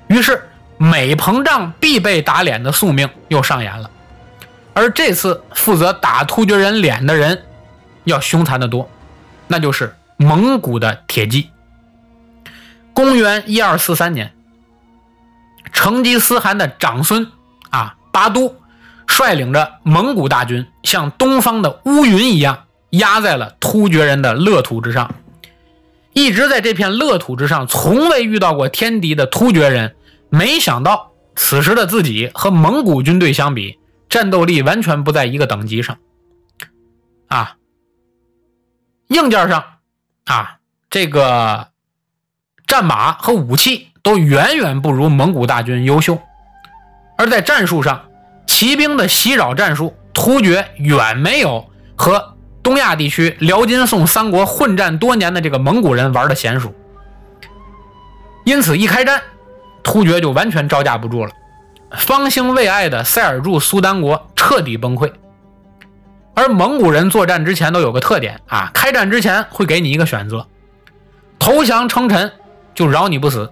[0.06, 3.90] 于是每膨胀必被打脸的宿命又上演了。
[4.76, 7.44] 而这次负责打突厥人脸的人
[8.04, 8.88] 要凶残得多，
[9.48, 11.50] 那就是蒙古的铁骑。
[12.94, 14.32] 公元一二四三年，
[15.74, 17.32] 成吉思汗的长孙
[17.72, 18.56] 啊巴都
[19.08, 25.14] 率领着蒙古大军，像东方的乌云一样压在了突厥人的乐土之上。
[26.14, 29.96] 一直在这片乐土之上，从未遇到过天敌的突厥人，
[30.30, 33.78] 没想到此时的自己和蒙古军队相比，
[34.10, 36.00] 战斗力完全不在一个等级上。
[37.28, 37.58] 啊，
[39.10, 39.64] 硬件上
[40.26, 40.58] 啊，
[40.90, 41.68] 这个
[42.66, 46.18] 战马和武器都远远不如蒙古大军优秀，
[47.16, 48.10] 而在战术上，
[48.48, 52.37] 骑兵的袭扰战术，突厥远没有和。
[52.68, 56.74] 东亚地区辽金宋三国混战多年的这个蒙古人玩的娴熟，
[58.44, 59.22] 因此一开战，
[59.82, 61.32] 突厥就完全招架不住了。
[61.92, 65.10] 方兴未艾的塞尔柱苏丹国彻底崩溃。
[66.36, 70.46] 而蒙古人作战之前都有个特点啊，开战之前会给你一个选择：
[71.40, 72.30] 投降称臣
[72.76, 73.50] 就饶你不死；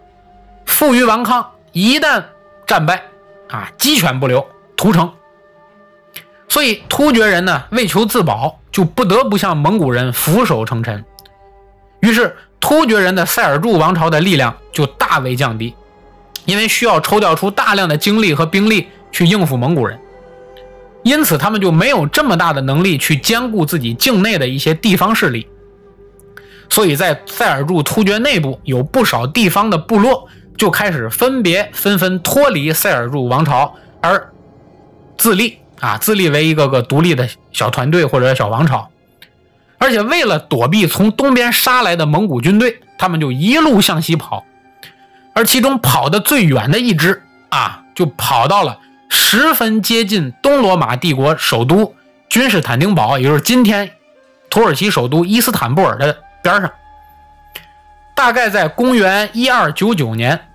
[0.65, 2.21] 负隅顽抗，一旦
[2.67, 3.01] 战败
[3.47, 5.09] 啊，鸡犬不留，屠城。
[6.55, 8.61] 所以突厥人呢，为求自保。
[8.71, 11.05] 就不得不向蒙古人俯首称臣，
[12.01, 15.73] 于是突厥人的塞尔柱王朝的力量就大为降低，
[16.43, 19.97] 因为需要抽调出大量的精力和兵力去应付蒙古人，
[21.03, 25.47] 因此他们就没有这么大的能力去兼顾自己境内的一些地方势力，
[26.69, 34.33] 所以在塞尔柱突厥内部有不少地方的部落就开始分别纷纷脱离塞尔柱王朝而
[35.17, 35.59] 自立。
[35.79, 38.89] 啊，自立为一个个独立的小团队或者小王朝，
[39.77, 44.45] 而且为了躲避从东边杀来的蒙古军队，他们就一路向西跑，
[45.33, 51.93] 而其中跑得最远的一支啊，就跑到了十分接近东罗马帝国首都
[52.29, 53.91] 君士坦丁堡，也就是今天
[54.49, 56.71] 土耳其首都伊斯坦布尔的边上。
[58.15, 60.47] 大概在公元一二九九年，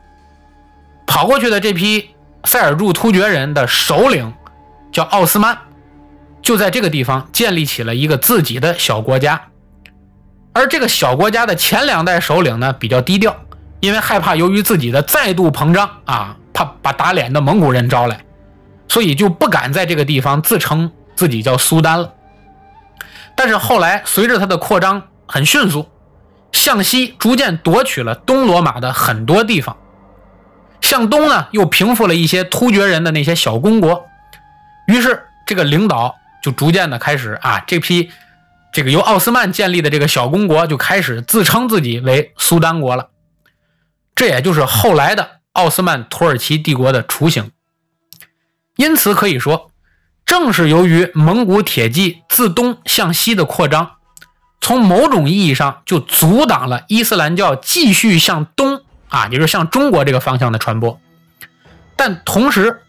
[1.06, 2.10] 跑过去的这批
[2.44, 4.32] 塞尔柱突厥人的首领。
[4.92, 5.56] 叫奥斯曼，
[6.42, 9.40] 就在这个地方建立起了一个自己的小国家。
[10.52, 13.36] 而这个小国家的前两代首领呢，比较低调，
[13.78, 18.24] 因为害怕由于自己的再度膨胀啊，怕把打脸的蒙古人招来，
[18.88, 22.14] 所以就不敢在这个地方自称自己叫苏丹了。
[23.36, 25.88] 但是后来随着他的扩张很迅速，
[26.50, 29.76] 向西逐渐夺取了东罗马的很多地方，
[30.80, 34.04] 向东呢又平复了一些突厥人的那些小公国。
[34.90, 38.10] 于是，这个领导就逐渐的开始啊，这批
[38.72, 43.10] 这个由奥斯曼建立的这个小公国就开始自称自己为苏丹国了。
[44.14, 47.50] 这也就是后来的奥斯曼土耳其帝国的雏形。
[48.76, 49.70] 因此可以说，
[50.26, 53.92] 正是由于蒙古铁骑自东向西的扩张，
[54.60, 61.00] 从某种意义上就阻挡了伊斯兰教继续向东啊，也就是向中国这个方向的传播。
[61.96, 62.82] 但同时，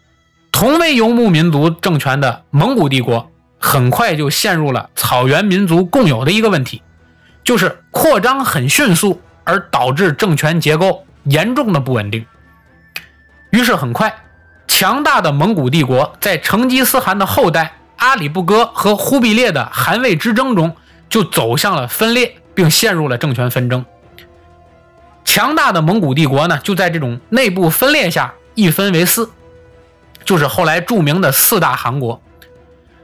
[0.62, 6.80] 从未游牧民族政权的蒙古帝国，很快就陷入了草原民族共有的一个问题，
[7.42, 12.24] 就是扩张很迅速，而导致政权结构严重的不稳定。
[13.50, 14.14] 于是，很快，
[14.68, 20.76] 强大的蒙古帝国在成吉思汗的后代阿里不哥和忽必烈的汗位之争中，
[21.08, 23.84] 就走向了分裂，并陷入了政权纷争。
[25.24, 29.28] 强大的蒙古帝国呢，就在这种内部分裂下一分为四。
[30.24, 32.20] 就是后来著名的四大汗国，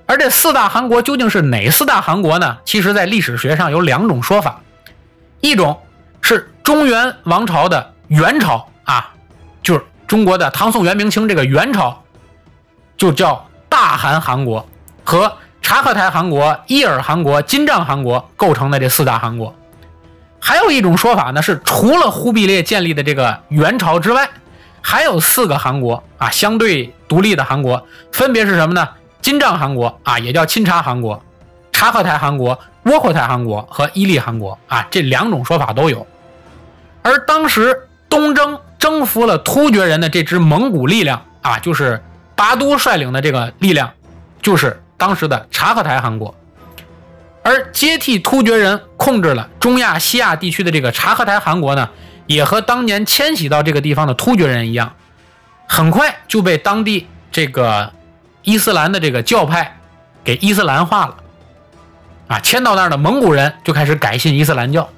[0.07, 2.59] 而这四大汗国究竟是哪四大汗国呢？
[2.65, 4.61] 其实，在历史学上有两种说法，
[5.41, 5.79] 一种
[6.23, 9.13] 是中原王朝的元朝啊，
[9.63, 12.03] 就是中国的唐宋元明清这个元朝，
[12.97, 14.69] 就叫大汗汗国，
[15.05, 19.55] 和察合台汗国、伊尔汗国、金帐汗国构成的这四大汗国。
[20.41, 24.29] 还有一种说法呢，是除了忽必烈建立的这个元朝之外。
[24.91, 28.89] 还有四个汗国啊，相对独立的汗国，分别是什么呢？
[29.21, 31.15] 金帐汗国啊，也叫钦察汗国；
[31.71, 36.07] 察合台汗国、窝阔台汗国和伊利汗国啊，这两种说法都有。
[37.03, 37.79] 而当时
[38.09, 42.03] 东征征服了突厥人的这支蒙古力量啊，就是
[42.35, 43.93] 拔都率领的这个力量，
[44.41, 46.35] 就是当时的察合台汗国。
[47.43, 51.91] 而接替突厥人控制了中亚、西亚地区的这个察合台汗国呢？
[52.29, 54.95] 也和当年迁徙到这个地方的突厥人一样，
[55.67, 57.93] 很快就被当地这个
[58.43, 59.79] 伊斯兰的这个教派
[60.23, 61.17] 给伊斯兰化了。
[62.29, 64.89] 啊，迁到那儿的蒙古人就开始改信伊斯兰教。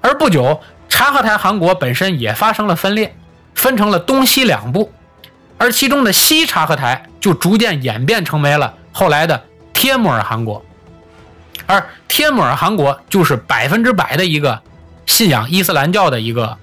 [0.00, 3.14] 而不久，察合台汗国本身也发生了分裂，
[3.54, 4.92] 分成了东西两部。
[5.58, 10.64] 而其中的西察合台就逐渐演变成为了后来的帖木儿汗国，
[11.66, 14.60] 而帖木儿汗国就是百分之百的一个
[15.08, 16.58] 信仰伊斯兰教的一个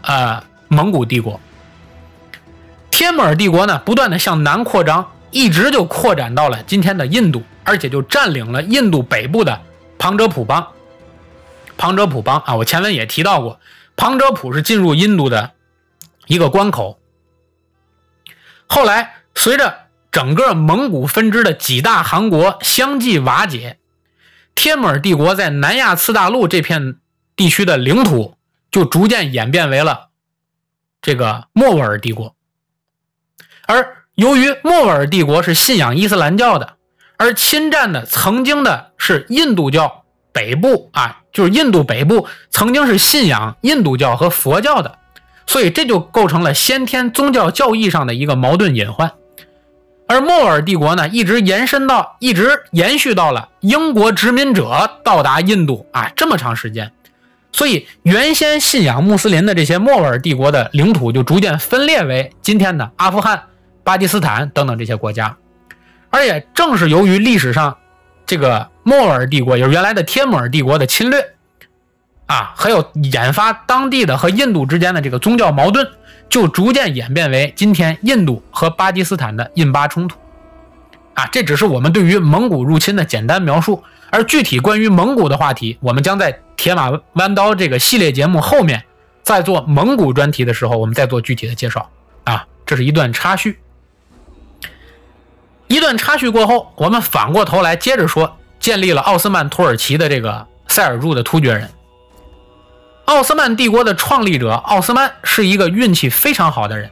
[0.00, 1.38] 呃蒙古帝国。
[2.90, 9.60] 帖木儿帝国呢，不断的向南扩张，一直就扩展到了今天的印度，而且就占领了印度北部的
[9.98, 10.66] 旁遮普邦。
[11.76, 13.60] 旁遮普邦啊，我前文也提到过，
[13.96, 15.52] 旁遮普是进入印度的
[16.26, 16.98] 一个关口。
[18.66, 19.74] 后来，随着
[20.10, 23.78] 整个蒙古分支的几大汗国相继瓦解，
[24.54, 26.96] 帖木儿帝国在南亚次大陆这片
[27.36, 28.36] 地区的领土
[28.70, 30.08] 就逐渐演变为了
[31.02, 32.34] 这个莫卧儿帝国。
[33.66, 36.74] 而由于莫卧儿帝国是信仰伊斯兰教的，
[37.16, 44.98] 而侵占的曾经的是印度教北部啊，就是印度北部曾经是信仰印度教和佛教的。
[45.46, 49.12] 所以这就构成了先天宗教教义上的一个矛盾隐患，
[50.08, 56.90] 而莫卧儿帝国呢，一直延伸到，一直延续到了英国殖民者到达印度啊这么长时间，
[57.54, 63.44] 所以原先信仰穆斯林的这些莫卧儿帝国的领土就逐渐分裂为今天的阿富汗、
[63.84, 65.36] 巴基斯坦等等这些国家，
[66.10, 67.76] 而也正是由于历史上
[68.26, 71.24] 这个莫卧儿帝国，也是原来的帖木儿帝国的侵略。
[72.26, 75.86] 啊，还有引发当地的和印度之间的这个宗教矛盾，
[76.28, 80.18] 就逐渐演变为今天印度和巴基斯坦的印巴冲突。
[81.14, 83.84] 啊，这只是我们对于蒙古入侵的简单描述，
[84.14, 88.84] 而具体关于蒙古的话题，我们将在《铁马弯刀》这个系列节目后面，
[89.24, 91.90] 在做蒙古专题的时候，我们再做具体的介绍。
[92.22, 93.58] 啊，这是一段插叙。
[95.66, 101.68] 一段插叙过后，我们反过头来接着说，建立了奥斯曼土耳其的这个塞尔柱的突厥人。
[103.06, 106.88] 奥斯曼帝国的创立者奥斯曼是一个运气非常好的人，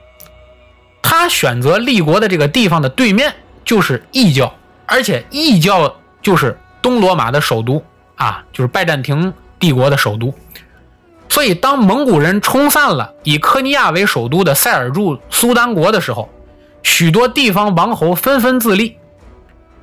[1.00, 3.32] 他选择立国的这个地方的对面
[3.64, 4.52] 就是异教，
[4.86, 7.82] 而且异教就是东罗马的首都
[8.16, 10.34] 啊，就是拜占庭帝国的首都。
[11.28, 16.28] 所以，当蒙古人冲散了以科尼亚为首都的塞尔柱苏丹国的时候，
[16.82, 18.98] 许多地方王侯纷纷自立。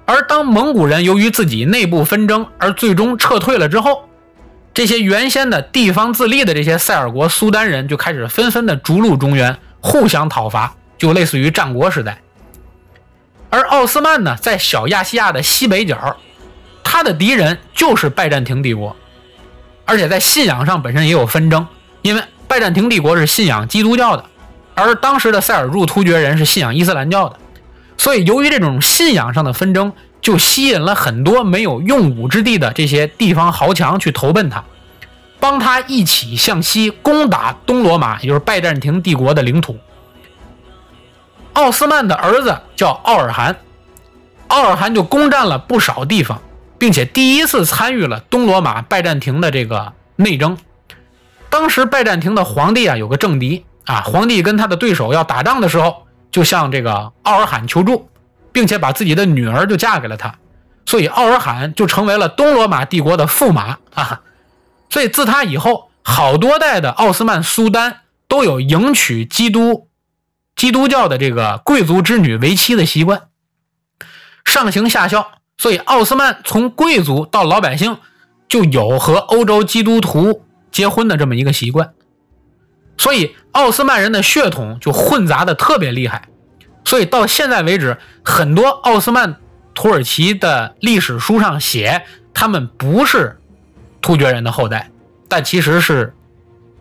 [0.05, 4.07] 而当蒙古人由于自己内部纷争而最终撤退了之后，
[4.75, 12.21] 这些原先的地方自立的这些塞尔国苏丹人就开始纷纷的逐鹿中原，互相讨伐，就类似于战国时代。
[13.49, 16.17] 而奥斯曼呢，在小亚细亚的西北角，
[16.99, 18.93] 他的敌人就是拜占庭帝国，
[19.85, 21.65] 而且在信仰上本身也有纷争，
[22.01, 24.25] 因为拜占庭帝国是信仰基督教的，
[24.75, 27.39] 而当时的塞尔柱突厥人是信仰伊斯兰教的，
[27.97, 29.93] 所以由于这种信仰上的纷争。
[30.21, 34.61] 就吸引了很多没有用武之地的这些地方豪强去投奔他，
[35.39, 39.79] 帮他一起向西攻打东罗马，也就是拜占庭帝国的领土。
[41.53, 43.55] 奥斯曼的儿子叫奥尔罕，
[44.49, 46.41] 奥尔罕就攻占了不少地方，
[46.79, 50.57] 并且第一次参与了东罗马拜占庭的这个内争。
[51.49, 58.09] 当时拜占庭的皇帝啊有个政敌啊，皇帝跟他的对手要打仗的时候，就向这个奥尔罕求助。
[58.51, 60.33] 并且把自己的女儿就嫁给了他，
[60.83, 64.21] 所以奥尔罕就成为了东罗马帝国的驸马啊。
[64.89, 69.87] 所以自他以后，好多代的奥斯曼苏丹都有迎娶基督
[70.55, 73.27] 基督教的这个贵族之女为妻的习惯，
[74.43, 75.31] 上行下效。
[75.59, 77.97] 所以奥斯曼从贵族到老百姓
[78.47, 80.41] 就有和欧洲基督徒
[80.71, 81.91] 结婚的这么一个习惯，
[82.97, 86.29] 所以奥斯曼人的血统就混杂的特别厉害。
[86.85, 89.35] 所以到现在为止，很多奥斯曼
[89.75, 92.03] 土耳其的历史书上写
[92.33, 93.37] 他们不是
[94.01, 94.89] 突厥人的后代，
[95.27, 96.15] 但其实是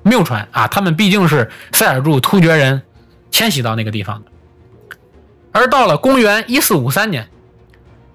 [0.04, 0.68] 谬传啊。
[0.68, 2.82] 他们毕竟是塞尔柱突厥人
[3.32, 4.30] 迁徙到那个地方的。
[5.50, 7.28] 而到了公元一四五三年，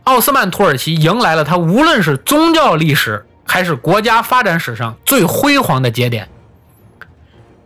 [0.04, 6.28] 奥斯曼土耳其迎来了他无论是宗教历史还是国家发展史上最辉煌的节点。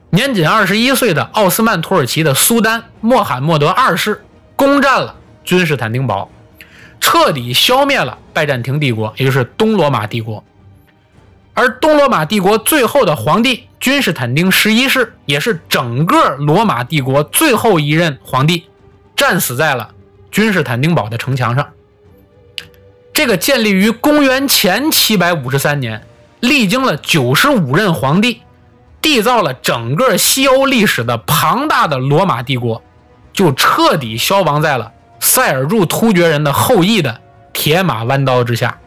[0.10, 4.24] 年仅二十一岁的奥斯曼土耳其的苏丹穆罕默德二世
[4.56, 6.30] 攻占了君士坦丁堡，
[7.00, 10.44] 彻底消灭了拜占庭帝国，也就是东罗马帝国。
[11.54, 18.68] 而东罗马帝国最后的皇帝君士坦丁十一世，也是整个罗马帝国最后一任皇帝，
[19.16, 19.90] 战死在了
[20.32, 21.68] 君士坦丁堡的城墙上。
[23.18, 26.06] 这个建立于公元前七百五十三年，
[26.40, 28.44] 历经了九十五任皇帝。
[29.02, 32.84] 缔造了整个西欧历史的庞大的罗马帝国，
[33.34, 37.20] 就彻底消亡在了塞尔柱突厥人的后裔的
[37.54, 38.78] 铁马弯刀之下。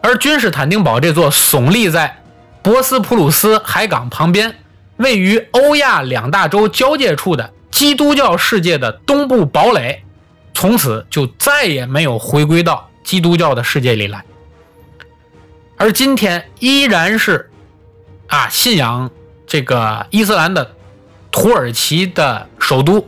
[0.00, 2.16] 而君士坦丁堡这座耸立在
[2.62, 4.54] 博斯普鲁斯海港旁边、
[4.96, 10.02] 位于欧亚两大洲交界处的基督教世界的东部堡垒，
[10.54, 14.24] 从此就再也没有回归到基督教的世界里来。
[15.76, 17.50] 而今天依然是
[18.28, 19.10] 啊，信仰
[19.46, 20.74] 这个伊斯兰的
[21.30, 23.06] 土耳其的首都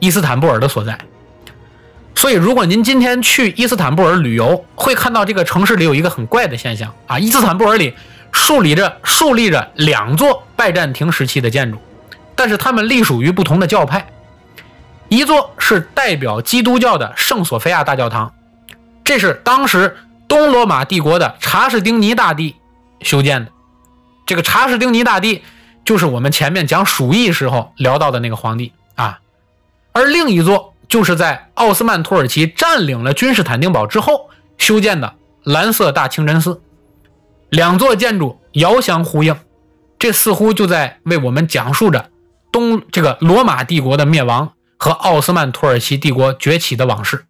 [0.00, 0.98] 伊斯坦布尔的所在。
[2.16, 7.18] 所以，如果您今天去伊斯坦布尔旅游，会看到这个城市里有一个很怪的现象啊！
[7.18, 7.94] 伊斯坦布尔里
[8.32, 11.78] 竖立着竖立着两座拜占庭时期的建筑，
[12.34, 14.06] 但是它们隶属于不同的教派。
[15.10, 18.32] 一座是代表基督教的圣索菲亚大教堂，
[19.02, 19.96] 这是当时
[20.28, 22.54] 东罗马帝国的查士丁尼大帝
[23.02, 23.50] 修建的。
[24.24, 25.42] 这个查士丁尼大帝
[25.84, 29.18] 就是我们前面讲鼠疫时候聊到的那个皇帝啊。
[29.90, 36.62] 而另一座就是在奥斯曼土耳其占领了君士坦丁堡之后修建的蓝色大清真寺。
[37.48, 39.36] 两座建筑遥相呼应，
[39.98, 42.10] 这似乎就在为我们讲述着
[42.52, 44.52] 东这个罗马帝国的灭亡。
[44.80, 47.26] 和奥斯曼土耳其帝国崛起的往事。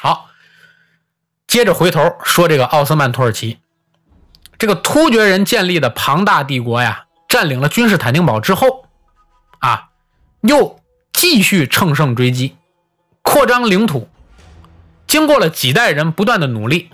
[0.00, 0.26] 好，
[1.46, 3.60] 接着回头说这个奥斯曼土耳其，
[4.58, 8.88] 这个突厥人建立的庞大帝国呀，占领了君士坦丁堡之后，
[9.60, 9.90] 啊，
[10.40, 10.80] 又
[11.12, 12.56] 继续乘胜追击，
[13.22, 14.10] 扩张领土。
[15.06, 16.90] 经过了几代人不断的努力，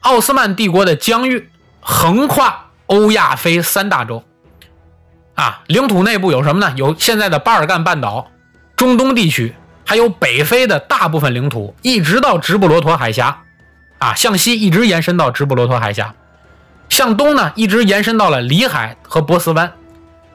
[0.00, 1.48] 奥斯曼帝国的疆域
[1.78, 4.24] 横跨欧亚非三大洲。
[5.36, 6.74] 啊，领土内部有什么呢？
[6.76, 8.28] 有现在的巴尔干半岛。
[8.80, 9.54] 中东地区
[9.84, 13.42] 还有北非的大部分领土，一直到直布罗陀海峡，
[13.98, 16.14] 啊，向西一直延伸到直布罗陀海峡，
[16.88, 19.70] 向东呢一直延伸到了里海和波斯湾，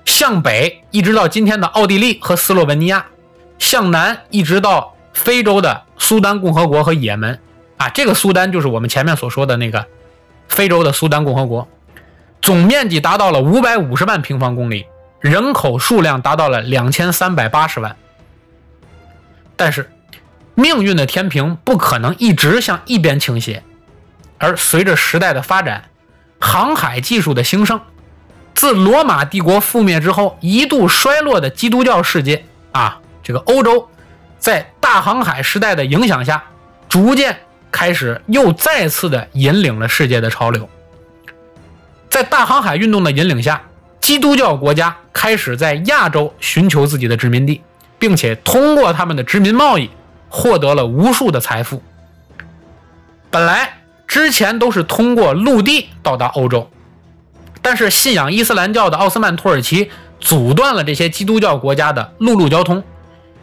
[0.05, 3.07] 向北一直到今天的奥地利和斯洛文尼亚，
[3.57, 7.39] 向南一直到非洲的苏丹共和国和也门，
[7.77, 9.87] 啊，这个苏丹就是我们前面所说的那个
[10.47, 11.67] 非洲的苏丹共和国，
[12.43, 14.85] 总面积达到了五百五十万平方公里，
[15.19, 17.95] 人口数量达到了两千三百八十万。
[19.55, 19.89] 但是，
[20.53, 23.63] 命运的天平不可能一直向一边倾斜，
[24.37, 25.89] 而随着时代的发展，
[26.39, 27.79] 航海技术的兴盛，
[28.53, 33.89] 自罗马帝国覆灭之后一度衰落的基督教世界啊，这个欧洲，
[34.39, 36.43] 在大航海时代的影响下，
[36.87, 37.37] 逐渐
[37.71, 40.69] 开始又再次的引领了世界的潮流。
[42.09, 43.61] 在大航海运动的引领下，
[43.99, 47.61] 基督教国家开始在亚洲寻求自己的殖民地。
[47.97, 49.89] 并且通过他们的殖民贸易，
[50.29, 51.81] 获得了无数的财富。
[53.31, 56.69] 本来之前都是通过陆地到达欧洲，
[57.61, 59.89] 但是信仰伊斯兰教的奥斯曼土耳其
[60.19, 62.83] 阻断了这些基督教国家的陆路交通，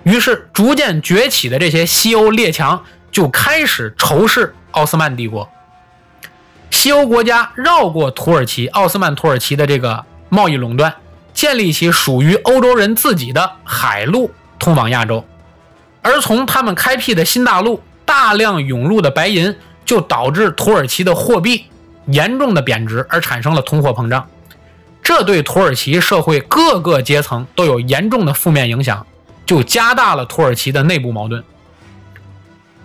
[0.05, 5.49] 于是逐渐崛起的这些西欧列强就开始仇视奥斯曼帝国。
[6.71, 10.95] 西欧国家绕过土耳其奥斯曼土耳其的这个贸易垄断，
[11.35, 14.31] 建立起属于欧洲人自己的海路。
[14.63, 15.25] 通往亚洲，
[16.03, 21.67] 而从他们开辟的新大陆大量涌入的白银，就导致土耳其的货币
[22.07, 24.25] 严重的贬值，而产生了通货膨胀。
[25.03, 29.05] 这对土耳其社会各个阶层都有严重的负面影响，
[29.45, 31.43] 就加大了土耳其的内部矛盾。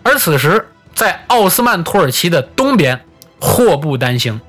[0.01, 3.05] 而此时，在奥斯曼土耳其的东边，
[3.39, 4.41] 祸不单行。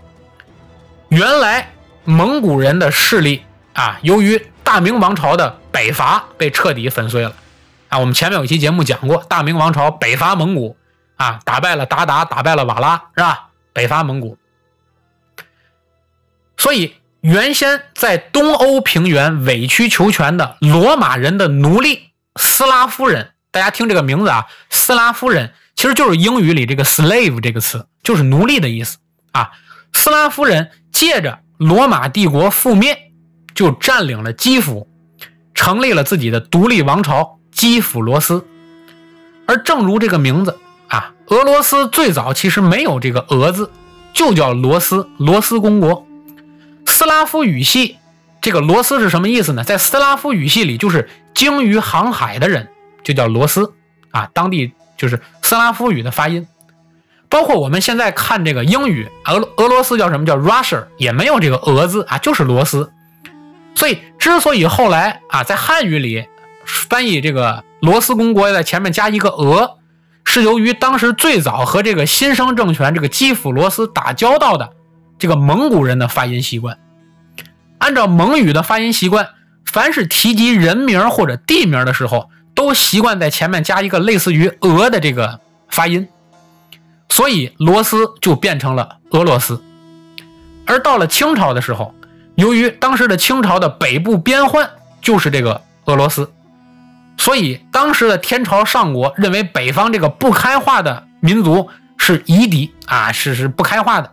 [1.10, 1.72] 原来
[2.04, 3.42] 蒙古人的势力
[3.78, 7.32] 啊，由于大明王朝的北伐被彻底粉碎了，
[7.88, 10.76] 啊，我们前面有一期节目讲过，大明王朝北伐蒙古，
[11.14, 13.50] 啊，打败了鞑靼，打败了瓦剌，是吧？
[13.72, 14.36] 北伐蒙古，
[16.56, 28.98] 所以原先在东欧平原委曲求全的罗马人的奴隶斯拉夫人，大家听这个名字啊，斯拉夫人其实就是英语里这个 slave 这个词，就是奴隶的意思
[29.30, 29.52] 啊。
[29.92, 33.04] 斯拉夫人借着罗马帝国覆灭。
[33.58, 34.86] 就占领了基辅，
[35.52, 38.46] 成立了自己的独立王朝基辅罗斯。
[39.48, 40.56] 而正如这个名字
[40.86, 43.72] 啊，俄罗斯最早其实没有这个“俄”字，
[44.12, 46.06] 就叫罗斯，罗斯公国。
[46.86, 47.96] 斯拉夫语系
[48.40, 49.64] 这个“罗斯”是什么意思呢？
[49.64, 52.68] 在斯拉夫语系里，就是精于航海的人，
[53.02, 53.72] 就叫罗斯
[54.12, 54.30] 啊。
[54.32, 56.46] 当地就是斯拉夫语的发音，
[57.28, 62.92] 包括我们现在看这个英语，俄俄罗斯叫什么叫 Russia，也没有这个“俄”字啊，就是罗斯。
[63.78, 66.26] 所以，之所以后来啊，在汉语里
[66.66, 69.78] 翻译这个罗斯公国在前面加一个“俄”，
[70.26, 74.72] 是由于当时最早和这个新生政权这个基辅罗斯打交道的
[75.16, 76.76] 这个蒙古人的发音习惯。
[77.78, 79.28] 按照蒙语的发音习惯，
[79.64, 86.08] 凡是提及人名或者地名的时候，都习惯在前面加一个类似于“俄”的这个发音，
[87.10, 89.62] 所以罗斯就变成了俄罗斯。
[90.66, 91.94] 而到了清朝的时候，
[92.38, 94.70] 由于当时的清朝的北部边患
[95.02, 96.32] 就是这个俄罗斯，
[97.16, 104.12] 所以当时的天朝上国认为北方这个不开化的民族是夷狄啊，是是不开化的，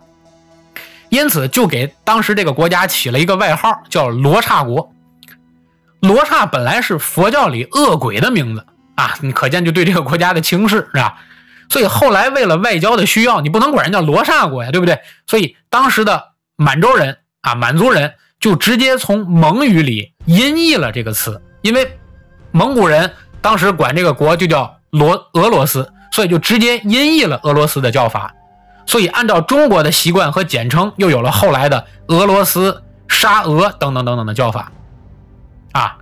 [1.08, 4.92] 因此就给当时这个国家起了一个外号，叫罗刹国。
[6.00, 8.66] 罗刹本来是佛教里恶鬼的名字
[8.96, 11.16] 啊，你可见就对这个国家的轻视是吧？
[11.68, 14.98] 所以后来为了外交的需要，你不能管人叫罗刹国呀，对不对？
[15.28, 21.96] 所以当时的满洲人啊，满族人就直接从蒙语里音译了这个词，因为
[22.50, 28.34] 蒙古人当时管这个国就叫罗俄罗斯，所以就直接音译了俄罗斯的叫法。
[28.84, 34.72] 所以按照中国的习惯和简称，又有了后来的俄罗斯、沙俄等等等等的叫法
[35.72, 35.98] 啊。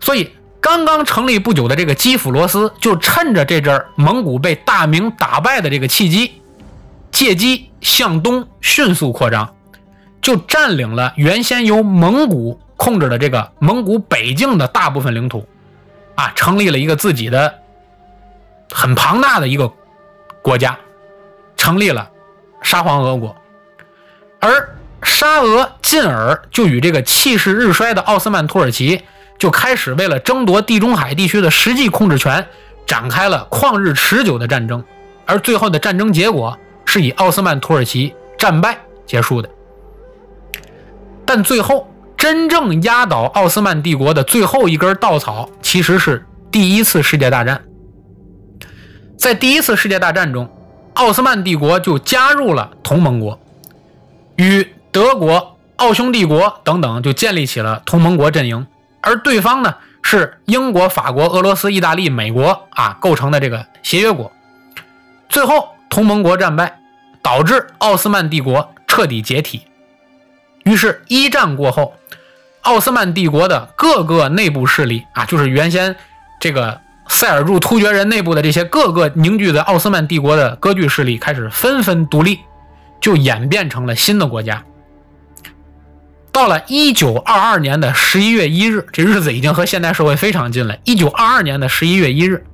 [0.00, 0.30] 所以。
[0.60, 6.42] 刚刚成立不久的这个基辅罗斯，就趁着这阵蒙古被大明打败的这个契机，
[7.12, 9.54] 借机向东迅速扩张，
[10.20, 15.46] 就占领了原先由蒙古控制的这个蒙古北境的大部分领土，
[16.14, 17.54] 啊，成立了一个自己的
[18.70, 19.72] 很庞大的一个
[20.42, 20.78] 国家，
[21.56, 22.10] 成立了
[22.62, 23.36] 沙皇俄国，
[24.40, 29.02] 而沙俄进而就与这个气势日衰的奥斯曼土耳其。
[29.38, 32.44] 就开始为了争夺地中海地区的实际控制权，
[32.88, 34.82] 展开了旷日持久的战争，
[35.26, 39.48] 而最后的战争结果是以奥斯曼土耳其战败结束的。
[41.28, 47.62] 但最后真正压倒奥斯曼帝国的最后一根稻草，其实是第一次世界大战。
[49.18, 50.48] 在第一次世界大战中，
[50.94, 53.38] 奥斯曼帝国就加入了同盟国，
[54.36, 58.66] 与德国、奥匈帝国等等就建立起了同盟国阵营。
[59.02, 64.32] 而对方呢是英国、法国、俄罗斯、意大利、美国啊构成的这个协约国，
[65.28, 66.80] 最后同盟国战败，
[67.20, 69.64] 导致奥斯曼帝国彻底解体。
[70.68, 71.94] 于是，一战过后，
[72.60, 75.96] 奥斯曼帝国的各个内部势力啊，就是原先
[76.38, 82.40] 这个塞尔柱突厥人内部的这些各个凝聚在奥斯曼帝国的割据势力，开始纷纷独立，
[83.00, 84.62] 就演变成了新的国家。
[86.30, 90.76] 到了一九二二年的十一月一日，这日子已经和现代社会非常近了。
[90.84, 92.44] 一九二二年的十一月一日，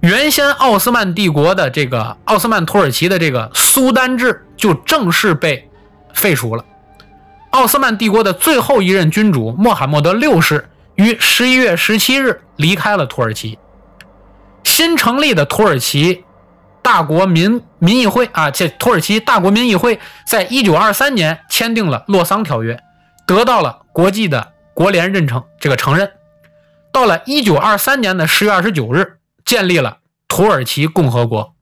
[0.00, 5.68] 原先奥斯曼帝国的这个奥斯曼土耳其的这个苏丹制就正式被
[6.14, 6.64] 废除了。
[7.54, 13.60] 奥斯曼帝国的最后一任君主穆罕默德六世于十一月十七日离开了土耳其，
[14.64, 16.24] 新成立的土耳其。
[16.82, 22.74] 大国民民议会啊，这土耳其大国民议会在一九二三年签订了《洛桑条约》，
[23.24, 26.10] 得到了国际的国联认证这个承认。
[26.92, 31.54] 到了一九二三年的十月二十九日，建立了土耳其共和国。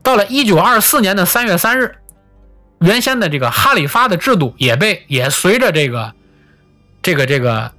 [0.00, 1.96] 到了一九二四年的三月三日，
[2.80, 6.12] 原先的这个哈里发的制度也被也随着这个
[7.02, 7.72] 这个这个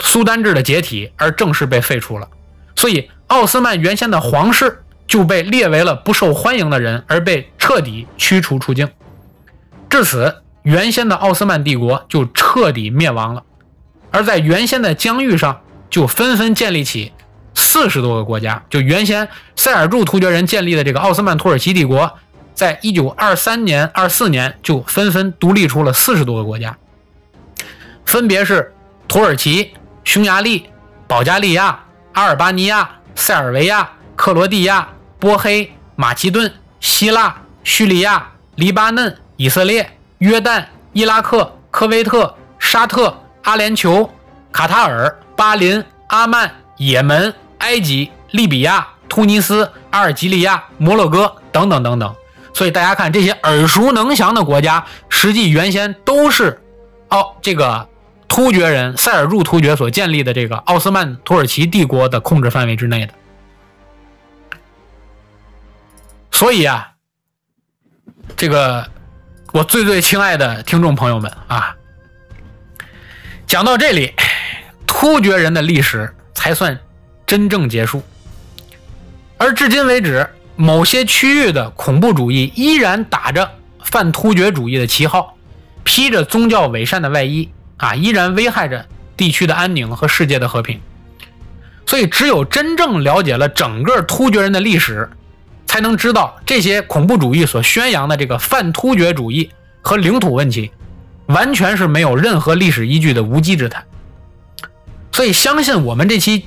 [0.00, 2.28] 苏丹制的解体而正式被废除了。
[2.76, 4.80] 所以，奥斯曼原先的皇室。
[5.06, 8.88] 就被列为了不受欢迎的人，而被彻底驱除出境。
[9.90, 13.42] 至此，原先的奥斯曼帝国就彻底灭亡了。
[14.10, 15.60] 而在原先的疆域上，
[15.90, 17.12] 就纷纷建立起
[17.54, 18.64] 四十多个国家。
[18.70, 22.18] 就原先塞尔柱突厥人建立的这个奥斯曼土耳其帝国，
[22.54, 26.76] 在一九二三年、二四年就纷纷独立出了四十多个国家，
[28.04, 28.72] 分别是
[29.06, 29.74] 土耳其、
[30.04, 30.70] 匈牙利、
[31.06, 31.80] 保加利亚、
[32.12, 34.88] 阿尔巴尼亚、塞尔维亚、克罗地亚。
[35.20, 44.06] 波黑、马其顿、希腊、叙利亚、黎巴嫩、以色列、约旦、伊拉克、科威特、沙特、阿联酋、
[44.52, 52.14] 卡塔尔、巴林、阿曼、也门、埃及、利比亚、突尼斯、阿尔及利亚、摩洛哥等等等等。
[52.54, 56.58] 所以大家看这些耳熟能详的国家，实际原先都是
[57.08, 57.88] 奥这个
[58.28, 63.12] 突厥人塞尔柱突厥所建立的这个奥斯曼土耳其帝国的控制范围之内的。
[66.30, 66.92] 所以啊，
[68.36, 68.88] 这个
[69.52, 71.76] 我最最亲爱的听众朋友们啊，
[73.46, 74.14] 讲到这里，
[74.86, 76.78] 突厥人的历史才算
[77.26, 78.02] 真正结束。
[79.38, 83.50] 而至今为止，某些区域的恐怖主义依然打着
[83.82, 85.36] 泛突厥主义的旗号，
[85.82, 88.86] 披着宗教伪善的外衣啊，依然危害着
[89.16, 90.80] 地区的安宁和世界的和平。
[91.86, 95.10] 所以，只有真正了解了整个突厥人的历史。
[95.66, 99.50] 才能知道这些恐怖主义所宣扬的这个泛突厥主义
[99.82, 100.70] 和领土问题，
[101.26, 103.84] 完全是没有任何历史依据的无稽之谈。
[105.10, 106.44] 所以，相信我们这期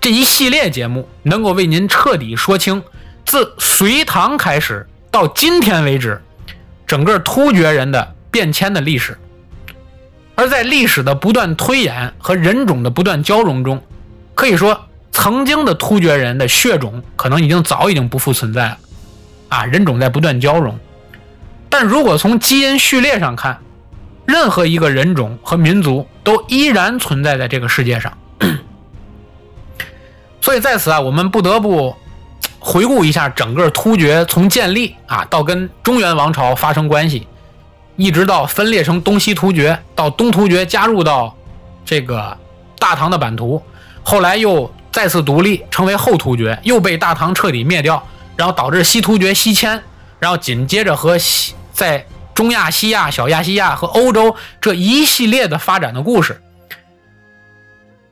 [0.00, 2.82] 这一系列节目能够为您彻底说清
[3.30, 6.20] 自隋唐开始到今天为止
[6.84, 9.16] 整个突厥人的变迁的历史。
[10.34, 13.80] 而在历史的不断推演和人种的不断交融中，
[14.34, 18.78] 可以说，曾经的突厥人的血种可能已经早已经不复存在了，
[19.48, 20.76] 啊，人种在不断交融。
[21.68, 23.60] 但如果从基因序列上看，
[24.26, 28.18] 任何一个人种和民族都依然存在在这个世界上。
[30.42, 31.94] 所以在此啊，我们不得不
[32.60, 37.26] 回顾一下整个突厥从建立啊到跟中原王朝发生关系，
[37.96, 41.34] 一直到分裂成东西突厥，到东突厥加入到
[41.84, 42.36] 这个
[42.78, 43.62] 大唐的版图，
[44.02, 48.06] 后来又再次独立成为后突厥，又被大唐彻底灭掉，
[48.36, 49.82] 然后导致西突厥西迁，
[50.18, 56.40] 然后紧接着和西在中亚、西亚、小亚细亚和欧洲这一系列的发展的故事。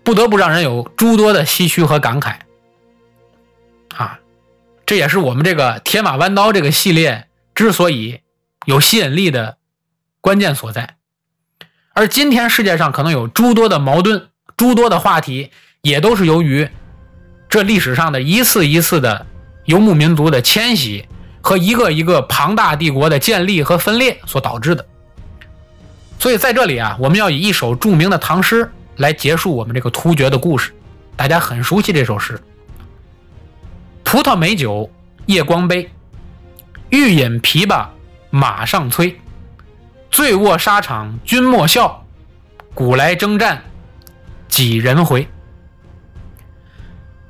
[0.03, 2.37] 不得不让人有诸多的唏嘘和感慨，
[3.95, 4.19] 啊，
[4.89, 8.21] 这也是我们这个《铁马弯刀》这个系列之所以
[8.65, 9.59] 有吸引力的
[10.23, 10.97] 关键所在。
[11.93, 15.51] 而今天世界上可能有诸多的矛盾、诸多的话题，
[15.83, 16.67] 也都是由于
[17.51, 19.27] 这历史上的一次一次的
[19.67, 21.07] 游牧民族的迁徙
[21.43, 24.87] 和一个一个庞大帝国的建立和分裂所导致的。
[26.19, 28.67] 所以在这里啊，我们要以一首著名的唐诗。
[28.97, 30.73] 来结束我们这个突厥的故事，
[31.15, 32.41] 大家很熟悉这首诗
[34.11, 34.91] ：“葡萄美酒
[35.27, 35.91] 夜光杯，
[36.89, 37.89] 欲饮琵琶
[38.31, 39.21] 马上催。
[40.11, 42.07] 醉卧沙场君莫笑，
[42.73, 43.63] 古来征战
[44.49, 45.29] 几人回。”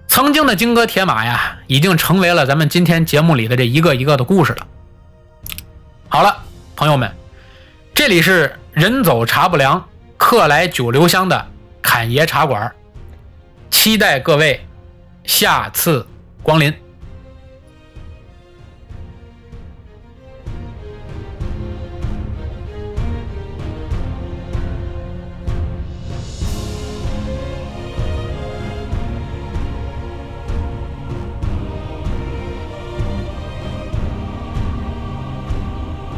[0.06, 4.64] 曾经的金戈铁马呀，已经成为了咱们今天节目里的这一个一个的故事了。
[6.08, 6.44] 好了，
[6.76, 7.12] 朋友们，
[7.92, 9.84] 这里是人走茶不凉，
[10.16, 11.48] 客来酒留香的。
[11.82, 12.72] 侃爷茶馆，
[13.68, 14.64] 期待各位
[15.24, 16.06] 下次
[16.48, 16.87] 光临。